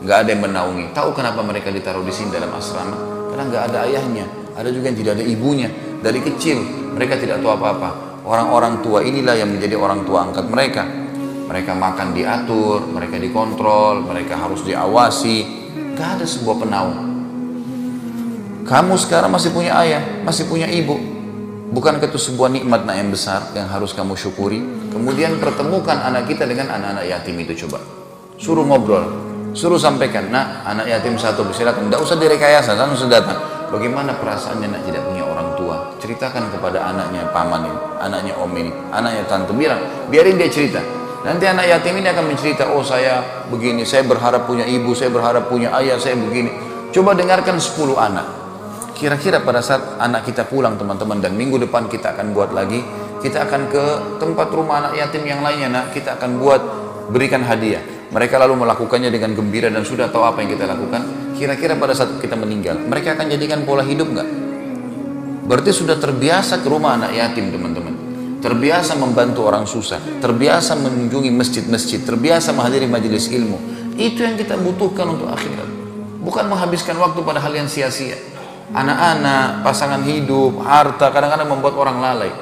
nggak 0.00 0.16
ada 0.24 0.28
yang 0.32 0.40
menaungi. 0.40 0.84
Tahu 0.96 1.12
kenapa 1.12 1.44
mereka 1.44 1.68
ditaruh 1.68 2.00
di 2.00 2.16
sini 2.16 2.32
dalam 2.32 2.48
asrama? 2.56 2.96
Karena 3.28 3.44
nggak 3.44 3.62
ada 3.68 3.78
ayahnya. 3.84 4.24
Ada 4.56 4.72
juga 4.72 4.88
yang 4.88 4.98
tidak 5.04 5.12
ada 5.20 5.24
ibunya. 5.28 5.68
Dari 6.00 6.24
kecil 6.24 6.64
mereka 6.96 7.20
tidak 7.20 7.44
tahu 7.44 7.52
apa-apa. 7.52 8.15
Orang-orang 8.26 8.82
tua 8.82 9.06
inilah 9.06 9.38
yang 9.38 9.54
menjadi 9.54 9.78
orang 9.78 10.02
tua 10.02 10.26
angkat 10.26 10.50
mereka. 10.50 10.82
Mereka 11.46 11.78
makan 11.78 12.10
diatur, 12.10 12.82
mereka 12.90 13.22
dikontrol, 13.22 14.02
mereka 14.02 14.34
harus 14.34 14.66
diawasi. 14.66 15.36
Gak 15.94 16.18
ada 16.18 16.26
sebuah 16.26 16.56
penaung. 16.58 16.98
Kamu 18.66 18.98
sekarang 18.98 19.30
masih 19.30 19.54
punya 19.54 19.78
ayah, 19.78 20.02
masih 20.26 20.50
punya 20.50 20.66
ibu. 20.66 20.98
Bukankah 21.70 22.10
itu 22.10 22.18
sebuah 22.18 22.50
nikmat 22.50 22.82
nak 22.82 22.98
yang 22.98 23.14
besar 23.14 23.46
yang 23.54 23.70
harus 23.70 23.94
kamu 23.94 24.18
syukuri? 24.18 24.58
Kemudian 24.90 25.38
pertemukan 25.38 25.94
anak 25.94 26.26
kita 26.26 26.50
dengan 26.50 26.74
anak-anak 26.74 27.06
yatim 27.06 27.38
itu 27.38 27.54
coba. 27.66 27.78
Suruh 28.42 28.66
ngobrol, 28.66 29.06
suruh 29.54 29.78
sampaikan, 29.78 30.34
nak 30.34 30.66
anak 30.66 30.90
yatim 30.90 31.14
satu 31.14 31.46
silakan. 31.54 31.86
Tidak 31.86 32.02
usah 32.02 32.18
direkayasa, 32.18 32.74
langsung 32.74 33.06
datang. 33.06 33.38
Bagaimana 33.70 34.18
perasaannya 34.18 34.66
nak 34.66 34.82
tidak? 34.82 35.02
Ceritakan 35.96 36.52
kepada 36.52 36.92
anaknya 36.92 37.24
paman 37.32 37.64
ini, 37.64 37.78
anaknya 37.98 38.32
om 38.36 38.52
ini, 38.52 38.68
anaknya 38.92 39.24
tante. 39.24 39.52
Bilang, 39.56 39.80
biarin 40.12 40.36
dia 40.36 40.52
cerita. 40.52 40.80
Nanti 41.26 41.42
anak 41.48 41.66
yatim 41.66 41.98
ini 41.98 42.06
akan 42.12 42.24
mencerita, 42.30 42.70
oh 42.70 42.84
saya 42.86 43.24
begini, 43.50 43.82
saya 43.82 44.06
berharap 44.06 44.46
punya 44.46 44.62
ibu, 44.62 44.94
saya 44.94 45.10
berharap 45.10 45.50
punya 45.50 45.72
ayah, 45.80 45.98
saya 45.98 46.14
begini. 46.14 46.52
Coba 46.94 47.18
dengarkan 47.18 47.58
10 47.58 47.98
anak. 47.98 48.26
Kira-kira 48.94 49.42
pada 49.42 49.58
saat 49.58 49.98
anak 49.98 50.22
kita 50.24 50.46
pulang 50.46 50.78
teman-teman 50.78 51.18
dan 51.18 51.34
minggu 51.34 51.58
depan 51.66 51.90
kita 51.90 52.14
akan 52.14 52.30
buat 52.30 52.54
lagi, 52.54 52.80
kita 53.20 53.42
akan 53.48 53.68
ke 53.68 53.84
tempat 54.22 54.48
rumah 54.54 54.86
anak 54.86 55.02
yatim 55.02 55.26
yang 55.26 55.42
lainnya 55.42 55.68
nak, 55.68 55.84
kita 55.90 56.14
akan 56.14 56.38
buat 56.38 56.62
berikan 57.10 57.42
hadiah. 57.42 57.82
Mereka 58.14 58.38
lalu 58.38 58.62
melakukannya 58.62 59.10
dengan 59.10 59.34
gembira 59.34 59.66
dan 59.66 59.82
sudah 59.82 60.06
tahu 60.06 60.22
apa 60.22 60.46
yang 60.46 60.54
kita 60.54 60.64
lakukan. 60.70 61.02
Kira-kira 61.34 61.74
pada 61.74 61.92
saat 61.92 62.16
kita 62.22 62.38
meninggal, 62.38 62.78
mereka 62.86 63.18
akan 63.18 63.26
jadikan 63.28 63.66
pola 63.66 63.82
hidup 63.82 64.08
nggak? 64.14 64.45
Berarti 65.46 65.70
sudah 65.70 65.96
terbiasa 65.96 66.60
ke 66.60 66.66
rumah 66.66 66.98
anak 66.98 67.14
yatim 67.14 67.54
teman-teman. 67.54 67.94
Terbiasa 68.42 68.98
membantu 68.98 69.48
orang 69.48 69.64
susah, 69.64 69.98
terbiasa 70.20 70.76
mengunjungi 70.76 71.30
masjid-masjid, 71.32 72.02
terbiasa 72.02 72.52
menghadiri 72.52 72.86
majelis 72.86 73.30
ilmu. 73.32 73.58
Itu 73.96 74.22
yang 74.22 74.36
kita 74.36 74.60
butuhkan 74.60 75.08
untuk 75.08 75.30
akhirat. 75.32 75.66
Bukan 76.20 76.44
menghabiskan 76.50 76.98
waktu 76.98 77.22
pada 77.22 77.40
hal 77.40 77.54
yang 77.54 77.70
sia-sia 77.70 78.36
anak-anak, 78.74 79.62
pasangan 79.62 80.02
hidup, 80.02 80.58
harta 80.66 81.14
kadang-kadang 81.14 81.46
membuat 81.46 81.74
orang 81.78 82.02
lalai. 82.02 82.32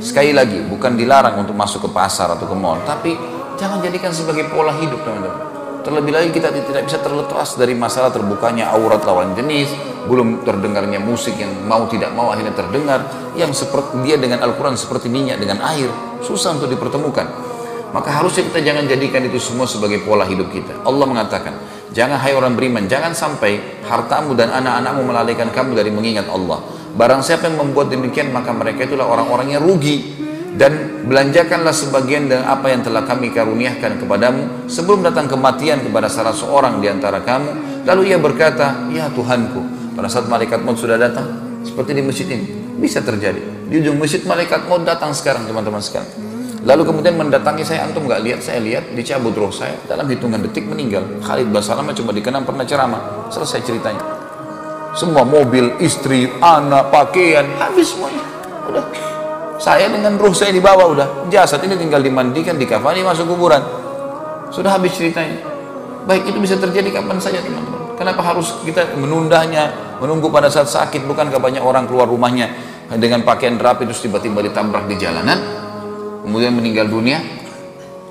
Sekali 0.00 0.32
lagi, 0.32 0.64
bukan 0.64 0.96
dilarang 0.96 1.44
untuk 1.44 1.52
masuk 1.52 1.84
ke 1.84 1.90
pasar 1.92 2.32
atau 2.32 2.48
ke 2.48 2.56
mall, 2.56 2.80
tapi 2.88 3.14
jangan 3.60 3.84
jadikan 3.84 4.10
sebagai 4.10 4.48
pola 4.48 4.72
hidup 4.80 5.04
teman-teman. 5.04 5.53
Terlebih 5.84 6.16
lagi 6.16 6.30
kita 6.32 6.48
tidak 6.48 6.88
bisa 6.88 6.96
terlepas 7.04 7.60
dari 7.60 7.76
masalah 7.76 8.08
terbukanya 8.08 8.72
aurat 8.72 9.04
lawan 9.04 9.36
jenis, 9.36 9.68
belum 10.08 10.40
terdengarnya 10.40 10.96
musik 10.96 11.36
yang 11.36 11.52
mau 11.68 11.84
tidak 11.92 12.08
mau 12.16 12.32
akhirnya 12.32 12.56
terdengar, 12.56 13.04
yang 13.36 13.52
seperti 13.52 14.00
dia 14.00 14.16
dengan 14.16 14.40
Al-Quran 14.40 14.80
seperti 14.80 15.12
minyak 15.12 15.36
dengan 15.36 15.60
air, 15.60 15.92
susah 16.24 16.56
untuk 16.56 16.72
dipertemukan. 16.72 17.28
Maka 17.92 18.10
harusnya 18.10 18.48
kita 18.48 18.64
jangan 18.64 18.88
jadikan 18.88 19.28
itu 19.28 19.36
semua 19.36 19.68
sebagai 19.68 20.00
pola 20.02 20.24
hidup 20.24 20.48
kita. 20.48 20.72
Allah 20.88 21.04
mengatakan, 21.04 21.52
jangan 21.92 22.16
hai 22.16 22.32
orang 22.32 22.56
beriman, 22.56 22.88
jangan 22.88 23.12
sampai 23.12 23.84
hartamu 23.84 24.32
dan 24.32 24.56
anak-anakmu 24.56 25.04
melalaikan 25.04 25.52
kamu 25.52 25.76
dari 25.76 25.92
mengingat 25.92 26.26
Allah. 26.32 26.64
Barang 26.96 27.20
siapa 27.20 27.46
yang 27.46 27.60
membuat 27.60 27.92
demikian, 27.92 28.32
maka 28.32 28.56
mereka 28.56 28.88
itulah 28.88 29.04
orang-orang 29.04 29.52
yang 29.52 29.60
rugi 29.60 30.16
dan 30.54 31.02
belanjakanlah 31.06 31.74
sebagian 31.74 32.30
dari 32.30 32.46
apa 32.46 32.70
yang 32.70 32.86
telah 32.86 33.02
kami 33.02 33.34
karuniakan 33.34 33.98
kepadamu 33.98 34.70
sebelum 34.70 35.02
datang 35.02 35.26
kematian 35.26 35.82
kepada 35.82 36.06
salah 36.06 36.34
seorang 36.34 36.78
di 36.78 36.86
antara 36.86 37.22
kamu 37.26 37.82
lalu 37.82 38.14
ia 38.14 38.18
berkata 38.22 38.86
ya 38.94 39.10
Tuhanku 39.10 39.94
pada 39.98 40.06
saat 40.06 40.30
malaikat 40.30 40.62
maut 40.62 40.78
sudah 40.78 40.94
datang 40.94 41.26
seperti 41.66 41.96
di 41.96 42.02
masjid 42.04 42.28
ini 42.28 42.46
bisa 42.78 43.00
terjadi. 43.00 43.40
Di 43.70 43.80
ujung 43.80 43.96
masjid 43.96 44.20
malaikat 44.26 44.66
maut 44.66 44.82
datang 44.82 45.14
sekarang 45.14 45.46
teman-teman 45.48 45.80
sekalian. 45.80 46.10
Lalu 46.64 46.82
kemudian 46.88 47.14
mendatangi 47.20 47.60
saya 47.60 47.84
antum 47.84 48.08
nggak 48.08 48.20
lihat? 48.24 48.40
Saya 48.40 48.60
lihat 48.64 48.96
dicabut 48.96 49.36
roh 49.36 49.52
saya. 49.52 49.76
Dalam 49.84 50.08
hitungan 50.08 50.40
detik 50.40 50.64
meninggal. 50.64 51.04
Khalid 51.20 51.52
Basalamah 51.52 51.92
cuma 51.92 52.10
dikenal 52.12 52.40
pernah 52.44 52.64
ceramah. 52.64 53.28
Selesai 53.28 53.60
ceritanya. 53.68 54.00
Semua 54.96 55.28
mobil 55.28 55.76
istri 55.84 56.30
anak 56.40 56.88
pakaian 56.88 57.44
habis 57.60 57.92
semuanya. 57.92 58.24
Udah 58.64 58.84
saya 59.58 59.86
dengan 59.86 60.18
ruh 60.18 60.34
saya 60.34 60.50
dibawa 60.50 60.90
udah. 60.90 61.08
Jasad 61.30 61.62
ini 61.62 61.78
tinggal 61.78 62.02
dimandikan, 62.02 62.58
dikafani, 62.58 63.06
masuk 63.06 63.30
kuburan. 63.30 63.62
Sudah 64.50 64.74
habis 64.74 64.94
ceritanya. 64.98 65.38
Baik 66.04 66.34
itu 66.34 66.38
bisa 66.42 66.58
terjadi 66.58 67.00
kapan 67.00 67.16
saja 67.22 67.40
teman-teman. 67.40 67.94
Kenapa 67.94 68.20
harus 68.26 68.50
kita 68.66 68.98
menundanya, 68.98 69.96
menunggu 70.02 70.28
pada 70.28 70.50
saat 70.50 70.68
sakit? 70.68 71.06
Bukankah 71.06 71.38
banyak 71.38 71.62
orang 71.62 71.86
keluar 71.86 72.10
rumahnya 72.10 72.50
dengan 72.98 73.22
pakaian 73.22 73.56
rapi 73.56 73.86
terus 73.86 74.02
tiba-tiba 74.02 74.42
ditabrak 74.44 74.90
di 74.90 74.98
jalanan, 74.98 75.38
kemudian 76.26 76.52
meninggal 76.52 76.90
dunia? 76.90 77.22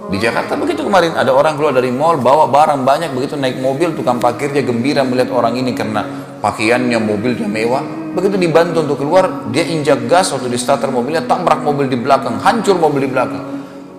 Di 0.04 0.20
Jakarta 0.20 0.60
begitu 0.60 0.84
kemarin 0.84 1.16
ada 1.16 1.32
orang 1.32 1.56
keluar 1.56 1.72
dari 1.72 1.88
mall 1.88 2.20
bawa 2.20 2.52
barang 2.52 2.84
banyak 2.84 3.16
begitu 3.16 3.40
naik 3.40 3.64
mobil 3.64 3.96
tukang 3.96 4.20
parkirnya 4.20 4.60
gembira 4.60 5.00
melihat 5.08 5.32
orang 5.32 5.56
ini 5.56 5.72
karena 5.72 6.04
pakaiannya 6.44 7.00
mobilnya 7.00 7.48
mewah 7.48 8.03
begitu 8.14 8.38
dibantu 8.38 8.86
untuk 8.86 8.98
keluar 9.02 9.50
dia 9.50 9.66
injak 9.66 10.06
gas 10.06 10.30
waktu 10.32 10.54
di 10.54 10.58
starter 10.62 10.94
mobilnya 10.94 11.26
tabrak 11.26 11.66
mobil 11.66 11.90
di 11.90 11.98
belakang 11.98 12.38
hancur 12.40 12.78
mobil 12.78 13.06
di 13.06 13.12
belakang. 13.12 13.44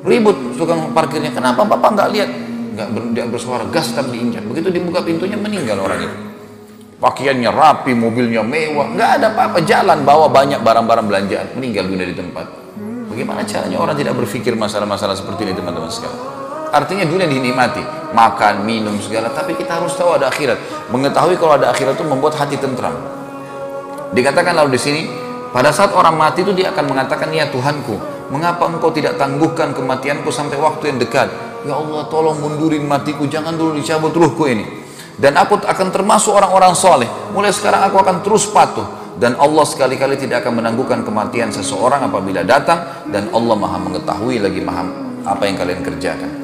Ribut 0.04 0.54
tukang 0.54 0.94
parkirnya 0.94 1.34
kenapa 1.34 1.66
bapak 1.66 1.90
nggak 1.96 2.08
lihat? 2.14 2.30
Nggak 2.74 2.88
ber, 2.90 3.02
dia 3.14 3.24
bersuara 3.26 3.64
gas 3.70 3.90
tapi 3.94 4.14
diinjak. 4.18 4.44
Begitu 4.46 4.68
dibuka 4.70 5.02
pintunya 5.02 5.38
meninggal 5.38 5.80
orang 5.82 6.06
itu. 6.06 6.16
Pakaiannya 7.00 7.50
rapi 7.50 7.92
mobilnya 7.92 8.40
mewah 8.40 8.92
nggak 8.94 9.10
ada 9.20 9.26
apa-apa. 9.34 9.58
Jalan 9.64 10.06
bawa 10.06 10.30
banyak 10.30 10.60
barang-barang 10.62 11.06
belanjaan. 11.08 11.46
Meninggal 11.58 11.88
dunia 11.90 12.06
di 12.06 12.16
tempat. 12.16 12.46
Bagaimana 13.14 13.46
caranya 13.46 13.78
orang 13.78 13.94
tidak 13.94 14.18
berpikir 14.18 14.58
masalah-masalah 14.58 15.14
seperti 15.14 15.46
ini 15.46 15.54
teman-teman 15.54 15.86
sekalian? 15.86 16.18
Artinya 16.74 17.06
dunia 17.06 17.30
dinikmati, 17.30 18.10
makan, 18.10 18.66
minum 18.66 18.98
segala, 18.98 19.30
tapi 19.30 19.54
kita 19.54 19.78
harus 19.78 19.94
tahu 19.94 20.18
ada 20.18 20.26
akhirat. 20.26 20.90
Mengetahui 20.90 21.38
kalau 21.38 21.54
ada 21.54 21.70
akhirat 21.70 21.94
itu 21.94 22.02
membuat 22.02 22.34
hati 22.34 22.58
tentram. 22.58 22.98
Dikatakan 24.12 24.52
lalu 24.52 24.76
di 24.76 24.80
sini, 24.80 25.02
pada 25.54 25.72
saat 25.72 25.94
orang 25.96 26.18
mati 26.18 26.44
itu 26.44 26.52
dia 26.52 26.74
akan 26.74 26.92
mengatakan, 26.92 27.32
"Ya 27.32 27.48
Tuhanku, 27.48 27.96
mengapa 28.28 28.68
engkau 28.68 28.92
tidak 28.92 29.16
tangguhkan 29.16 29.72
kematianku 29.72 30.28
sampai 30.28 30.60
waktu 30.60 30.92
yang 30.92 30.98
dekat? 31.00 31.30
Ya 31.64 31.78
Allah, 31.78 32.04
tolong 32.12 32.36
mundurin 32.42 32.84
matiku, 32.84 33.24
jangan 33.24 33.56
dulu 33.56 33.78
dicabut 33.80 34.12
ruhku 34.12 34.44
ini." 34.50 34.66
Dan 35.14 35.38
aku 35.38 35.62
akan 35.62 35.88
termasuk 35.94 36.34
orang-orang 36.34 36.74
soleh. 36.74 37.06
Mulai 37.30 37.54
sekarang 37.54 37.86
aku 37.86 38.02
akan 38.02 38.26
terus 38.26 38.50
patuh 38.50 39.04
dan 39.14 39.38
Allah 39.38 39.62
sekali-kali 39.62 40.18
tidak 40.18 40.42
akan 40.42 40.58
menangguhkan 40.58 41.06
kematian 41.06 41.54
seseorang 41.54 42.02
apabila 42.02 42.42
datang 42.42 43.06
dan 43.14 43.30
Allah 43.30 43.54
maha 43.54 43.78
mengetahui 43.78 44.42
lagi 44.42 44.58
maha 44.58 44.90
apa 45.22 45.42
yang 45.46 45.54
kalian 45.54 45.80
kerjakan. 45.86 46.43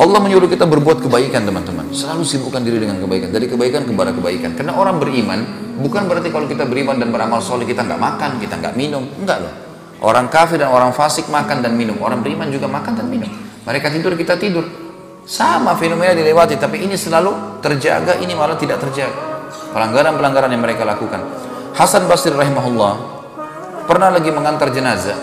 Allah 0.00 0.16
menyuruh 0.16 0.48
kita 0.48 0.64
berbuat 0.64 1.04
kebaikan 1.04 1.44
teman-teman. 1.44 1.92
Selalu 1.92 2.24
sibukkan 2.24 2.64
diri 2.64 2.80
dengan 2.80 2.96
kebaikan. 3.04 3.28
Dari 3.36 3.44
kebaikan 3.44 3.84
kepada 3.84 4.16
kebaikan. 4.16 4.56
Karena 4.56 4.72
orang 4.72 4.96
beriman, 4.96 5.44
bukan 5.76 6.08
berarti 6.08 6.32
kalau 6.32 6.48
kita 6.48 6.64
beriman 6.64 6.96
dan 6.96 7.12
beramal 7.12 7.44
soleh 7.44 7.68
kita 7.68 7.84
nggak 7.84 8.00
makan, 8.00 8.40
kita 8.40 8.56
nggak 8.56 8.80
minum. 8.80 9.04
Enggak 9.20 9.44
loh. 9.44 9.52
Orang 10.00 10.32
kafir 10.32 10.56
dan 10.56 10.72
orang 10.72 10.96
fasik 10.96 11.28
makan 11.28 11.60
dan 11.60 11.76
minum. 11.76 12.00
Orang 12.00 12.24
beriman 12.24 12.48
juga 12.48 12.64
makan 12.64 12.96
dan 12.96 13.12
minum. 13.12 13.28
Mereka 13.68 13.92
tidur, 13.92 14.16
kita 14.16 14.40
tidur. 14.40 14.64
Sama 15.28 15.76
fenomena 15.76 16.16
dilewati, 16.16 16.56
tapi 16.56 16.80
ini 16.80 16.96
selalu 16.96 17.60
terjaga, 17.60 18.16
ini 18.24 18.32
malah 18.32 18.56
tidak 18.56 18.80
terjaga. 18.80 19.12
Pelanggaran-pelanggaran 19.76 20.48
yang 20.48 20.64
mereka 20.64 20.88
lakukan. 20.88 21.20
Hasan 21.76 22.08
Basri 22.08 22.32
rahimahullah 22.32 22.96
pernah 23.84 24.08
lagi 24.08 24.32
mengantar 24.32 24.72
jenazah. 24.72 25.20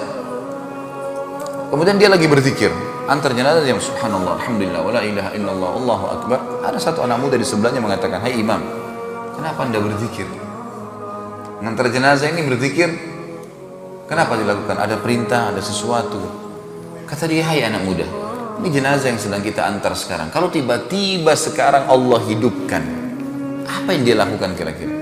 Kemudian 1.73 1.97
dia 1.97 2.13
lagi 2.13 2.29
berzikir 2.29 2.96
antar 3.07 3.31
jenazah 3.31 3.63
yang 3.63 3.79
subhanallah 3.79 4.35
alhamdulillah 4.43 4.83
wala 4.83 4.99
ilaha 4.99 5.31
illallah 5.31 5.71
Allahu 5.79 6.05
akbar. 6.11 6.39
Ada 6.67 6.77
satu 6.91 7.07
anak 7.07 7.23
muda 7.23 7.39
di 7.39 7.47
sebelahnya 7.47 7.79
mengatakan 7.79 8.19
hai 8.19 8.35
imam 8.35 8.59
kenapa 9.39 9.63
anda 9.63 9.79
berzikir? 9.79 10.27
Mengantar 11.63 11.89
jenazah 11.89 12.27
ini 12.29 12.43
berzikir 12.43 12.91
kenapa 14.11 14.35
dilakukan? 14.35 14.75
Ada 14.75 14.99
perintah 14.99 15.55
ada 15.55 15.63
sesuatu. 15.63 16.19
Kata 17.07 17.23
dia 17.31 17.47
hai 17.47 17.63
anak 17.63 17.81
muda 17.87 18.07
ini 18.59 18.67
jenazah 18.73 19.07
yang 19.07 19.21
sedang 19.21 19.39
kita 19.39 19.63
antar 19.63 19.95
sekarang. 19.95 20.27
Kalau 20.27 20.51
tiba-tiba 20.51 21.31
sekarang 21.39 21.87
Allah 21.87 22.19
hidupkan 22.27 22.83
apa 23.63 23.89
yang 23.95 24.03
dia 24.03 24.15
lakukan 24.19 24.51
kira-kira? 24.57 24.93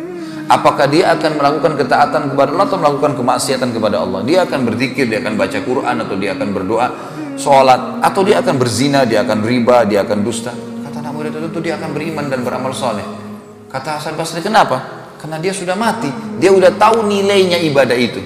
Apakah 0.45 0.85
dia 0.85 1.09
akan 1.17 1.41
melakukan 1.41 1.73
ketaatan 1.73 2.29
kepada 2.29 2.53
Allah 2.53 2.65
atau 2.69 2.77
melakukan 2.77 3.17
kemaksiatan 3.17 3.73
kepada 3.73 3.97
Allah? 4.05 4.21
Dia 4.21 4.45
akan 4.45 4.61
berzikir 4.61 5.09
dia 5.09 5.17
akan 5.25 5.33
baca 5.41 5.57
Quran 5.57 5.95
atau 6.05 6.15
dia 6.21 6.37
akan 6.37 6.47
berdoa 6.53 6.87
sholat 7.36 8.02
atau 8.02 8.21
dia 8.24 8.39
akan 8.41 8.56
berzina, 8.56 9.04
dia 9.04 9.21
akan 9.21 9.43
riba, 9.43 9.84
dia 9.86 10.04
akan 10.04 10.24
dusta. 10.24 10.52
Kata 10.56 10.98
anak 11.04 11.12
muda 11.13 11.30
itu 11.32 11.60
dia 11.62 11.76
akan 11.78 11.89
beriman 11.91 12.26
dan 12.32 12.41
beramal 12.41 12.71
soleh. 12.71 13.06
Kata 13.69 14.00
Hasan 14.00 14.15
Basri 14.15 14.39
kenapa? 14.39 15.08
Karena 15.19 15.38
dia 15.39 15.52
sudah 15.52 15.76
mati, 15.76 16.08
dia 16.39 16.52
sudah 16.52 16.71
tahu 16.76 17.08
nilainya 17.08 17.60
ibadah 17.60 17.98
itu. 17.98 18.21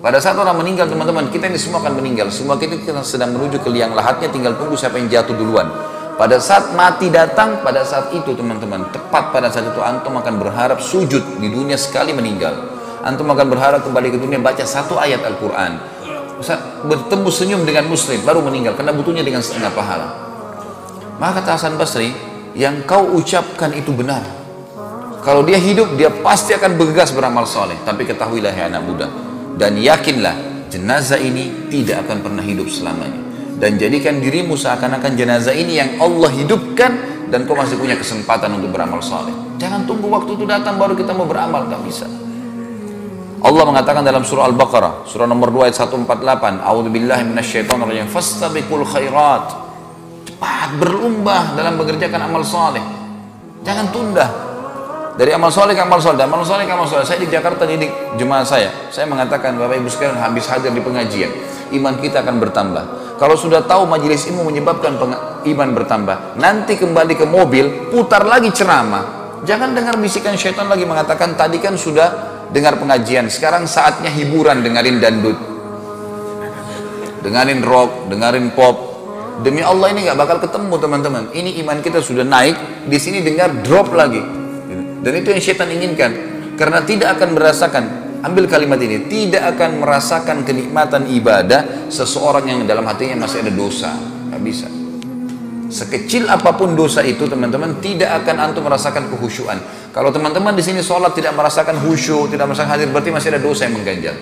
Pada 0.00 0.20
saat 0.20 0.36
orang 0.36 0.60
meninggal 0.60 0.86
teman-teman, 0.86 1.32
kita 1.32 1.48
ini 1.48 1.58
semua 1.58 1.82
akan 1.82 1.98
meninggal. 1.98 2.28
Semua 2.30 2.60
kita, 2.60 2.78
kita 2.78 3.00
sedang 3.02 3.32
menuju 3.32 3.58
ke 3.58 3.68
liang 3.72 3.96
lahatnya, 3.96 4.28
tinggal 4.30 4.54
tunggu 4.54 4.76
siapa 4.76 5.00
yang 5.00 5.08
jatuh 5.08 5.34
duluan. 5.34 5.66
Pada 6.16 6.40
saat 6.40 6.72
mati 6.72 7.12
datang, 7.12 7.60
pada 7.60 7.84
saat 7.84 8.12
itu 8.12 8.32
teman-teman, 8.32 8.88
tepat 8.92 9.32
pada 9.32 9.52
saat 9.52 9.68
itu 9.68 9.80
antum 9.80 10.16
akan 10.16 10.34
berharap 10.40 10.78
sujud 10.80 11.40
di 11.40 11.48
dunia 11.48 11.76
sekali 11.76 12.12
meninggal. 12.12 12.56
Antum 13.04 13.28
akan 13.28 13.46
berharap 13.52 13.80
kembali 13.84 14.16
ke 14.16 14.18
dunia 14.20 14.40
baca 14.40 14.64
satu 14.64 14.96
ayat 14.96 15.22
Al-Quran 15.22 15.95
bertemu 16.86 17.28
senyum 17.32 17.62
dengan 17.66 17.90
muslim 17.90 18.22
baru 18.22 18.44
meninggal 18.44 18.78
karena 18.78 18.94
butuhnya 18.94 19.26
dengan 19.26 19.42
setengah 19.42 19.74
pahala. 19.74 20.08
Maka 21.18 21.42
kata 21.42 21.50
Hasan 21.58 21.74
Basri 21.74 22.12
yang 22.54 22.86
kau 22.86 23.16
ucapkan 23.18 23.72
itu 23.74 23.90
benar. 23.90 24.22
Kalau 25.26 25.42
dia 25.42 25.58
hidup 25.58 25.98
dia 25.98 26.12
pasti 26.22 26.54
akan 26.54 26.78
bergegas 26.78 27.10
beramal 27.10 27.48
soleh. 27.48 27.74
Tapi 27.82 28.06
ketahuilah 28.06 28.54
ya 28.54 28.70
anak 28.70 28.82
muda 28.86 29.06
dan 29.58 29.74
yakinlah 29.74 30.68
jenazah 30.70 31.18
ini 31.18 31.66
tidak 31.72 32.06
akan 32.06 32.22
pernah 32.22 32.44
hidup 32.44 32.70
selamanya. 32.70 33.24
Dan 33.56 33.80
jadikan 33.80 34.20
dirimu 34.20 34.54
seakan-akan 34.54 35.16
jenazah 35.16 35.56
ini 35.56 35.80
yang 35.80 35.96
Allah 35.98 36.28
hidupkan 36.28 36.92
dan 37.32 37.48
kau 37.48 37.56
masih 37.56 37.80
punya 37.80 37.96
kesempatan 37.96 38.52
untuk 38.54 38.70
beramal 38.70 39.00
soleh. 39.00 39.32
Jangan 39.56 39.88
tunggu 39.88 40.06
waktu 40.12 40.36
itu 40.36 40.44
datang 40.44 40.76
baru 40.76 40.92
kita 40.92 41.16
mau 41.16 41.24
beramal 41.24 41.64
gak 41.66 41.82
bisa 41.82 42.06
Allah 43.46 43.62
mengatakan 43.62 44.02
dalam 44.02 44.26
surah 44.26 44.50
Al-Baqarah, 44.50 45.06
surah 45.06 45.30
nomor 45.30 45.54
2 45.54 45.70
ayat 45.70 45.78
148, 45.78 46.66
A'udzubillahi 46.66 47.22
minasyaitonirrajim, 47.30 48.10
fastabiqul 48.10 48.82
khairat. 48.82 49.54
Cepat 50.26 50.74
berlomba 50.82 51.54
dalam 51.54 51.78
mengerjakan 51.78 52.26
amal 52.26 52.42
soleh. 52.42 52.82
Jangan 53.62 53.86
tunda. 53.94 54.26
Dari 55.14 55.30
amal 55.30 55.54
soleh 55.54 55.78
ke 55.78 55.80
amal 55.80 56.02
soleh, 56.02 56.26
amal 56.26 56.42
soleh 56.42 56.66
ke 56.66 56.74
amal 56.74 56.90
soleh. 56.90 57.06
Saya 57.06 57.22
di 57.22 57.30
Jakarta 57.30 57.64
didik 57.64 58.18
jemaah 58.18 58.42
saya. 58.42 58.68
Saya 58.90 59.06
mengatakan 59.06 59.54
Bapak 59.54 59.78
Ibu 59.78 59.88
sekalian 59.88 60.18
habis 60.18 60.44
hadir 60.50 60.74
di 60.74 60.82
pengajian, 60.82 61.30
iman 61.72 61.94
kita 62.02 62.26
akan 62.26 62.42
bertambah. 62.42 62.84
Kalau 63.16 63.32
sudah 63.32 63.64
tahu 63.64 63.88
majelis 63.88 64.28
ilmu 64.28 64.44
menyebabkan 64.44 64.98
iman 65.46 65.68
bertambah, 65.72 66.36
nanti 66.36 66.76
kembali 66.76 67.14
ke 67.16 67.24
mobil, 67.24 67.94
putar 67.94 68.26
lagi 68.26 68.52
ceramah. 68.52 69.38
Jangan 69.46 69.72
dengar 69.72 69.94
bisikan 69.96 70.34
syaitan 70.34 70.66
lagi 70.66 70.82
mengatakan 70.84 71.32
tadi 71.32 71.62
kan 71.62 71.78
sudah 71.80 72.35
dengar 72.50 72.78
pengajian. 72.78 73.26
Sekarang 73.30 73.66
saatnya 73.66 74.10
hiburan 74.10 74.62
dengerin 74.62 74.98
dandut. 75.02 75.38
Dengerin 77.22 77.60
rock, 77.66 78.06
dengerin 78.06 78.54
pop. 78.54 78.76
Demi 79.42 79.60
Allah 79.60 79.92
ini 79.92 80.08
nggak 80.08 80.18
bakal 80.18 80.38
ketemu 80.40 80.74
teman-teman. 80.80 81.24
Ini 81.34 81.60
iman 81.66 81.78
kita 81.84 82.00
sudah 82.00 82.24
naik, 82.24 82.86
di 82.88 82.96
sini 82.96 83.20
dengar 83.20 83.52
drop 83.66 83.92
lagi. 83.92 84.22
Dan 85.02 85.12
itu 85.12 85.28
yang 85.34 85.42
setan 85.42 85.68
inginkan. 85.70 86.12
Karena 86.56 86.80
tidak 86.86 87.20
akan 87.20 87.36
merasakan, 87.36 87.84
ambil 88.24 88.48
kalimat 88.48 88.80
ini, 88.80 89.04
tidak 89.12 89.54
akan 89.54 89.84
merasakan 89.84 90.40
kenikmatan 90.46 91.04
ibadah 91.12 91.90
seseorang 91.92 92.48
yang 92.48 92.58
dalam 92.64 92.88
hatinya 92.88 93.28
masih 93.28 93.44
ada 93.44 93.52
dosa. 93.52 93.92
Nggak 94.32 94.42
bisa. 94.42 94.68
Sekecil 95.66 96.30
apa 96.30 96.54
pun 96.54 96.78
dosa 96.78 97.02
itu 97.02 97.26
teman-teman 97.26 97.82
tidak 97.82 98.22
akan 98.22 98.36
antum 98.38 98.62
merasakan 98.62 99.10
kehusyuan. 99.10 99.58
Kalau 99.90 100.14
teman-teman 100.14 100.54
di 100.54 100.62
sini 100.62 100.84
sholat 100.84 101.16
tidak 101.16 101.34
merasakan 101.34 101.80
khusyuk, 101.82 102.30
tidak 102.30 102.46
merasakan 102.46 102.70
hadir, 102.76 102.92
berarti 102.92 103.10
masih 103.10 103.28
ada 103.34 103.40
dosa 103.42 103.66
yang 103.66 103.80
mengganjal. 103.80 104.14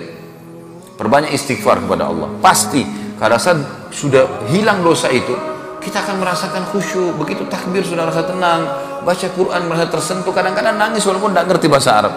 Perbanyak 0.94 1.34
istighfar 1.34 1.82
kepada 1.84 2.08
Allah. 2.08 2.30
Pasti 2.38 2.86
pada 3.18 3.36
saat 3.36 3.90
sudah 3.90 4.48
hilang 4.48 4.80
dosa 4.86 5.10
itu, 5.10 5.34
kita 5.82 6.00
akan 6.00 6.22
merasakan 6.22 6.62
khusyuk. 6.70 7.18
Begitu 7.20 7.44
takbir 7.50 7.84
sudah 7.84 8.08
rasa 8.08 8.24
tenang, 8.24 8.60
baca 9.04 9.26
Quran 9.34 9.62
merasa 9.68 9.90
tersentuh. 9.90 10.32
Kadang-kadang 10.32 10.80
nangis 10.80 11.04
walaupun 11.04 11.36
tidak 11.36 11.46
ngerti 11.52 11.66
bahasa 11.68 11.90
Arab. 12.00 12.14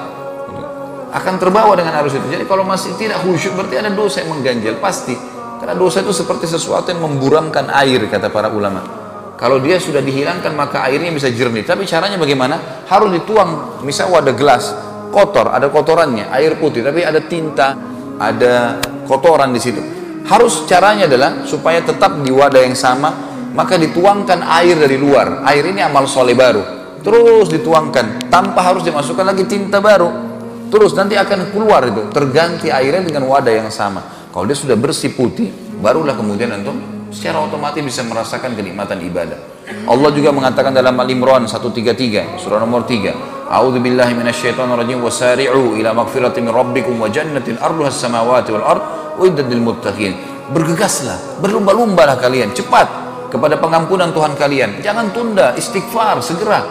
Akan 1.12 1.36
terbawa 1.42 1.74
dengan 1.76 1.98
arus 2.00 2.16
itu. 2.16 2.28
Jadi 2.30 2.46
kalau 2.48 2.63
masih 2.63 2.94
tidak 2.96 3.26
khusyuk 3.26 3.58
berarti 3.58 3.82
ada 3.82 3.92
dosa 3.92 4.24
yang 4.24 4.38
mengganjal 4.38 4.78
pasti. 4.80 5.18
Karena 5.58 5.74
dosa 5.74 6.06
itu 6.06 6.13
seperti 6.13 6.46
sesuatu 6.46 6.94
yang 6.94 7.02
memburamkan 7.02 7.74
air 7.74 8.06
kata 8.06 8.30
para 8.30 8.54
ulama. 8.54 8.97
Kalau 9.38 9.62
dia 9.62 9.78
sudah 9.78 10.02
dihilangkan 10.02 10.58
maka 10.58 10.82
airnya 10.89 11.13
bisa 11.13 11.30
jernih. 11.30 11.62
Tapi 11.62 11.86
caranya 11.86 12.17
bagaimana? 12.17 12.86
Harus 12.89 13.13
dituang. 13.13 13.82
Misal 13.86 14.10
ada 14.10 14.34
gelas 14.34 14.73
kotor, 15.13 15.54
ada 15.54 15.69
kotorannya, 15.69 16.28
air 16.34 16.58
putih, 16.60 16.82
tapi 16.84 17.06
ada 17.06 17.21
tinta, 17.21 17.78
ada 18.17 18.82
kotoran 19.06 19.54
di 19.54 19.62
situ. 19.62 19.80
Harus 20.28 20.67
caranya 20.67 21.08
adalah 21.08 21.47
supaya 21.47 21.80
tetap 21.80 22.19
di 22.19 22.34
wadah 22.34 22.65
yang 22.65 22.76
sama, 22.76 23.13
maka 23.56 23.80
dituangkan 23.80 24.43
air 24.43 24.76
dari 24.76 25.00
luar. 25.00 25.45
Air 25.47 25.71
ini 25.71 25.80
amal 25.80 26.10
soleh 26.10 26.36
baru. 26.36 26.76
Terus 27.06 27.47
dituangkan 27.47 28.28
tanpa 28.28 28.65
harus 28.65 28.84
dimasukkan 28.84 29.23
lagi 29.23 29.47
tinta 29.47 29.80
baru. 29.80 30.28
Terus 30.67 30.91
nanti 30.97 31.15
akan 31.15 31.56
keluar 31.56 31.80
itu, 31.88 32.12
terganti 32.12 32.67
airnya 32.67 33.08
dengan 33.08 33.23
wadah 33.32 33.54
yang 33.54 33.71
sama. 33.71 34.28
Kalau 34.36 34.43
dia 34.43 34.58
sudah 34.58 34.76
bersih 34.76 35.15
putih, 35.15 35.47
barulah 35.80 36.12
kemudian 36.12 36.52
untuk 36.60 36.97
secara 37.12 37.43
otomatis 37.43 37.80
bisa 37.84 38.04
merasakan 38.04 38.56
kenikmatan 38.56 39.00
ibadah. 39.04 39.39
Allah 39.88 40.10
juga 40.15 40.32
mengatakan 40.32 40.72
dalam 40.72 40.96
Al-Imran 40.96 41.43
133 41.48 42.39
surah 42.39 42.60
nomor 42.63 42.88
3, 42.88 43.52
A'udzu 43.52 43.80
billahi 43.80 44.15
minasyaitonir 44.15 44.76
rajim 44.76 45.00
wasari'u 45.00 45.76
ila 45.80 45.96
magfiratin 45.96 46.48
min 46.48 46.52
rabbikum 46.52 47.00
wa 47.00 47.08
jannatin 47.08 47.60
arduha 47.60 47.91
as-samawati 47.91 48.50
wal 48.56 48.65
ard 48.65 48.82
uiddat 49.20 49.48
lil 49.48 49.63
muttaqin. 49.63 50.15
Bergegaslah, 50.52 51.43
berlumba-lumbalah 51.43 52.15
kalian, 52.20 52.56
cepat 52.56 52.88
kepada 53.28 53.60
pengampunan 53.60 54.15
Tuhan 54.15 54.39
kalian. 54.39 54.80
Jangan 54.80 55.12
tunda, 55.12 55.52
istighfar 55.60 56.24
segera. 56.24 56.63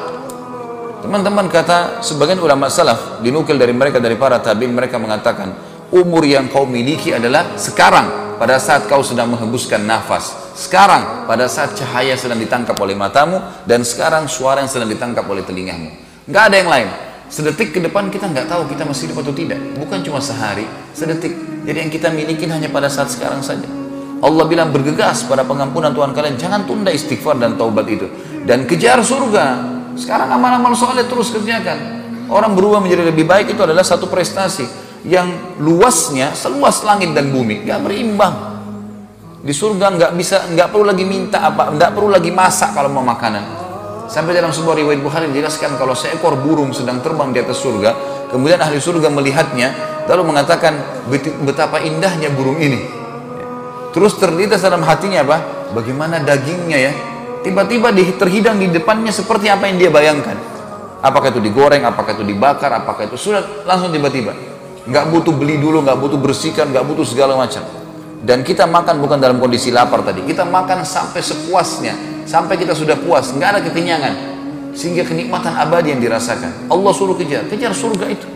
Teman-teman 1.04 1.46
kata 1.52 2.00
sebagian 2.00 2.40
ulama 2.40 2.72
salaf 2.72 3.20
dinukil 3.20 3.60
dari 3.60 3.76
mereka 3.76 4.00
dari 4.00 4.16
para 4.16 4.40
tabi'in 4.40 4.72
mereka 4.72 4.96
mengatakan 4.96 5.52
umur 5.92 6.24
yang 6.26 6.50
kau 6.50 6.66
miliki 6.66 7.14
adalah 7.14 7.54
sekarang 7.54 8.25
pada 8.36 8.60
saat 8.60 8.84
kau 8.88 9.00
sedang 9.00 9.32
menghembuskan 9.32 9.82
nafas. 9.84 10.32
Sekarang 10.56 11.28
pada 11.28 11.48
saat 11.48 11.76
cahaya 11.76 12.16
sedang 12.16 12.40
ditangkap 12.40 12.76
oleh 12.76 12.96
matamu 12.96 13.40
dan 13.64 13.84
sekarang 13.84 14.28
suara 14.28 14.60
yang 14.64 14.70
sedang 14.70 14.88
ditangkap 14.88 15.24
oleh 15.24 15.44
telingamu. 15.44 15.92
Nggak 16.28 16.42
ada 16.52 16.56
yang 16.56 16.70
lain. 16.70 16.88
Sedetik 17.26 17.74
ke 17.74 17.82
depan 17.82 18.06
kita 18.06 18.30
nggak 18.30 18.46
tahu 18.46 18.70
kita 18.70 18.86
masih 18.86 19.10
hidup 19.10 19.26
atau 19.26 19.34
tidak. 19.34 19.58
Bukan 19.74 19.98
cuma 20.06 20.22
sehari, 20.22 20.64
sedetik. 20.94 21.34
Jadi 21.66 21.78
yang 21.82 21.90
kita 21.90 22.08
miliki 22.14 22.46
hanya 22.46 22.70
pada 22.70 22.86
saat 22.86 23.10
sekarang 23.10 23.42
saja. 23.42 23.66
Allah 24.22 24.44
bilang 24.48 24.70
bergegas 24.72 25.26
pada 25.26 25.42
pengampunan 25.42 25.90
Tuhan 25.92 26.14
kalian. 26.14 26.38
Jangan 26.38 26.64
tunda 26.64 26.94
istighfar 26.94 27.36
dan 27.36 27.58
taubat 27.58 27.84
itu. 27.90 28.06
Dan 28.46 28.64
kejar 28.64 29.02
surga. 29.02 29.74
Sekarang 29.98 30.30
amal-amal 30.30 30.76
soleh 30.76 31.04
terus 31.08 31.34
kerjakan. 31.34 32.04
Orang 32.30 32.54
berubah 32.54 32.78
menjadi 32.78 33.10
lebih 33.10 33.26
baik 33.26 33.54
itu 33.54 33.60
adalah 33.64 33.82
satu 33.82 34.06
prestasi 34.06 34.85
yang 35.06 35.56
luasnya 35.62 36.34
seluas 36.34 36.82
langit 36.82 37.14
dan 37.14 37.30
bumi 37.30 37.62
nggak 37.62 37.80
berimbang. 37.86 38.34
Di 39.46 39.54
surga 39.54 39.94
nggak 39.94 40.12
bisa 40.18 40.50
nggak 40.50 40.74
perlu 40.74 40.90
lagi 40.90 41.06
minta 41.06 41.46
apa 41.46 41.70
nggak 41.70 41.90
perlu 41.94 42.10
lagi 42.10 42.34
masak 42.34 42.74
kalau 42.74 42.90
mau 42.90 43.06
makanan. 43.06 43.64
Sampai 44.10 44.34
dalam 44.34 44.50
sebuah 44.50 44.78
riwayat 44.78 45.02
Bukhari 45.02 45.30
dijelaskan 45.30 45.78
kalau 45.78 45.94
seekor 45.94 46.38
burung 46.38 46.70
sedang 46.74 47.02
terbang 47.02 47.30
di 47.30 47.42
atas 47.42 47.58
surga 47.58 47.90
kemudian 48.30 48.58
ahli 48.58 48.78
surga 48.78 49.10
melihatnya 49.10 49.74
lalu 50.10 50.34
mengatakan 50.34 50.74
betapa 51.46 51.78
indahnya 51.86 52.30
burung 52.34 52.58
ini. 52.58 52.82
Terus 53.94 54.18
terlintas 54.18 54.60
dalam 54.60 54.82
hatinya 54.82 55.22
apa? 55.22 55.38
Bagaimana 55.74 56.18
dagingnya 56.22 56.78
ya? 56.78 56.92
Tiba-tiba 57.46 57.94
terhidang 57.94 58.58
di 58.58 58.74
depannya 58.74 59.14
seperti 59.14 59.46
apa 59.46 59.70
yang 59.70 59.78
dia 59.78 59.90
bayangkan. 59.90 60.34
Apakah 60.98 61.30
itu 61.30 61.38
digoreng 61.38 61.86
apakah 61.86 62.18
itu 62.18 62.26
dibakar 62.26 62.74
apakah 62.74 63.06
itu 63.06 63.14
sudah 63.14 63.62
langsung 63.62 63.94
tiba-tiba 63.94 64.55
nggak 64.86 65.04
butuh 65.10 65.34
beli 65.34 65.58
dulu, 65.58 65.82
nggak 65.82 65.98
butuh 65.98 66.18
bersihkan, 66.18 66.70
nggak 66.70 66.86
butuh 66.86 67.06
segala 67.06 67.34
macam. 67.34 67.66
Dan 68.22 68.42
kita 68.46 68.64
makan 68.66 69.02
bukan 69.02 69.18
dalam 69.18 69.38
kondisi 69.42 69.70
lapar 69.74 70.02
tadi, 70.02 70.22
kita 70.24 70.46
makan 70.46 70.82
sampai 70.86 71.20
sepuasnya, 71.20 72.24
sampai 72.26 72.54
kita 72.58 72.72
sudah 72.74 72.96
puas, 72.98 73.30
nggak 73.34 73.48
ada 73.54 73.60
kekenyangan, 73.66 74.14
sehingga 74.72 75.06
kenikmatan 75.06 75.54
abadi 75.54 75.94
yang 75.94 76.00
dirasakan. 76.02 76.70
Allah 76.70 76.92
suruh 76.94 77.14
kejar, 77.18 77.46
kejar 77.50 77.74
surga 77.74 78.06
itu. 78.10 78.26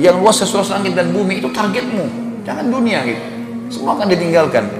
Yang 0.00 0.16
luas 0.24 0.36
sesuatu 0.40 0.72
langit 0.72 0.96
dan 0.96 1.12
bumi 1.12 1.44
itu 1.44 1.48
targetmu, 1.52 2.04
jangan 2.44 2.64
dunia 2.68 3.04
gitu. 3.04 3.22
Semua 3.70 4.00
akan 4.00 4.08
ditinggalkan. 4.08 4.79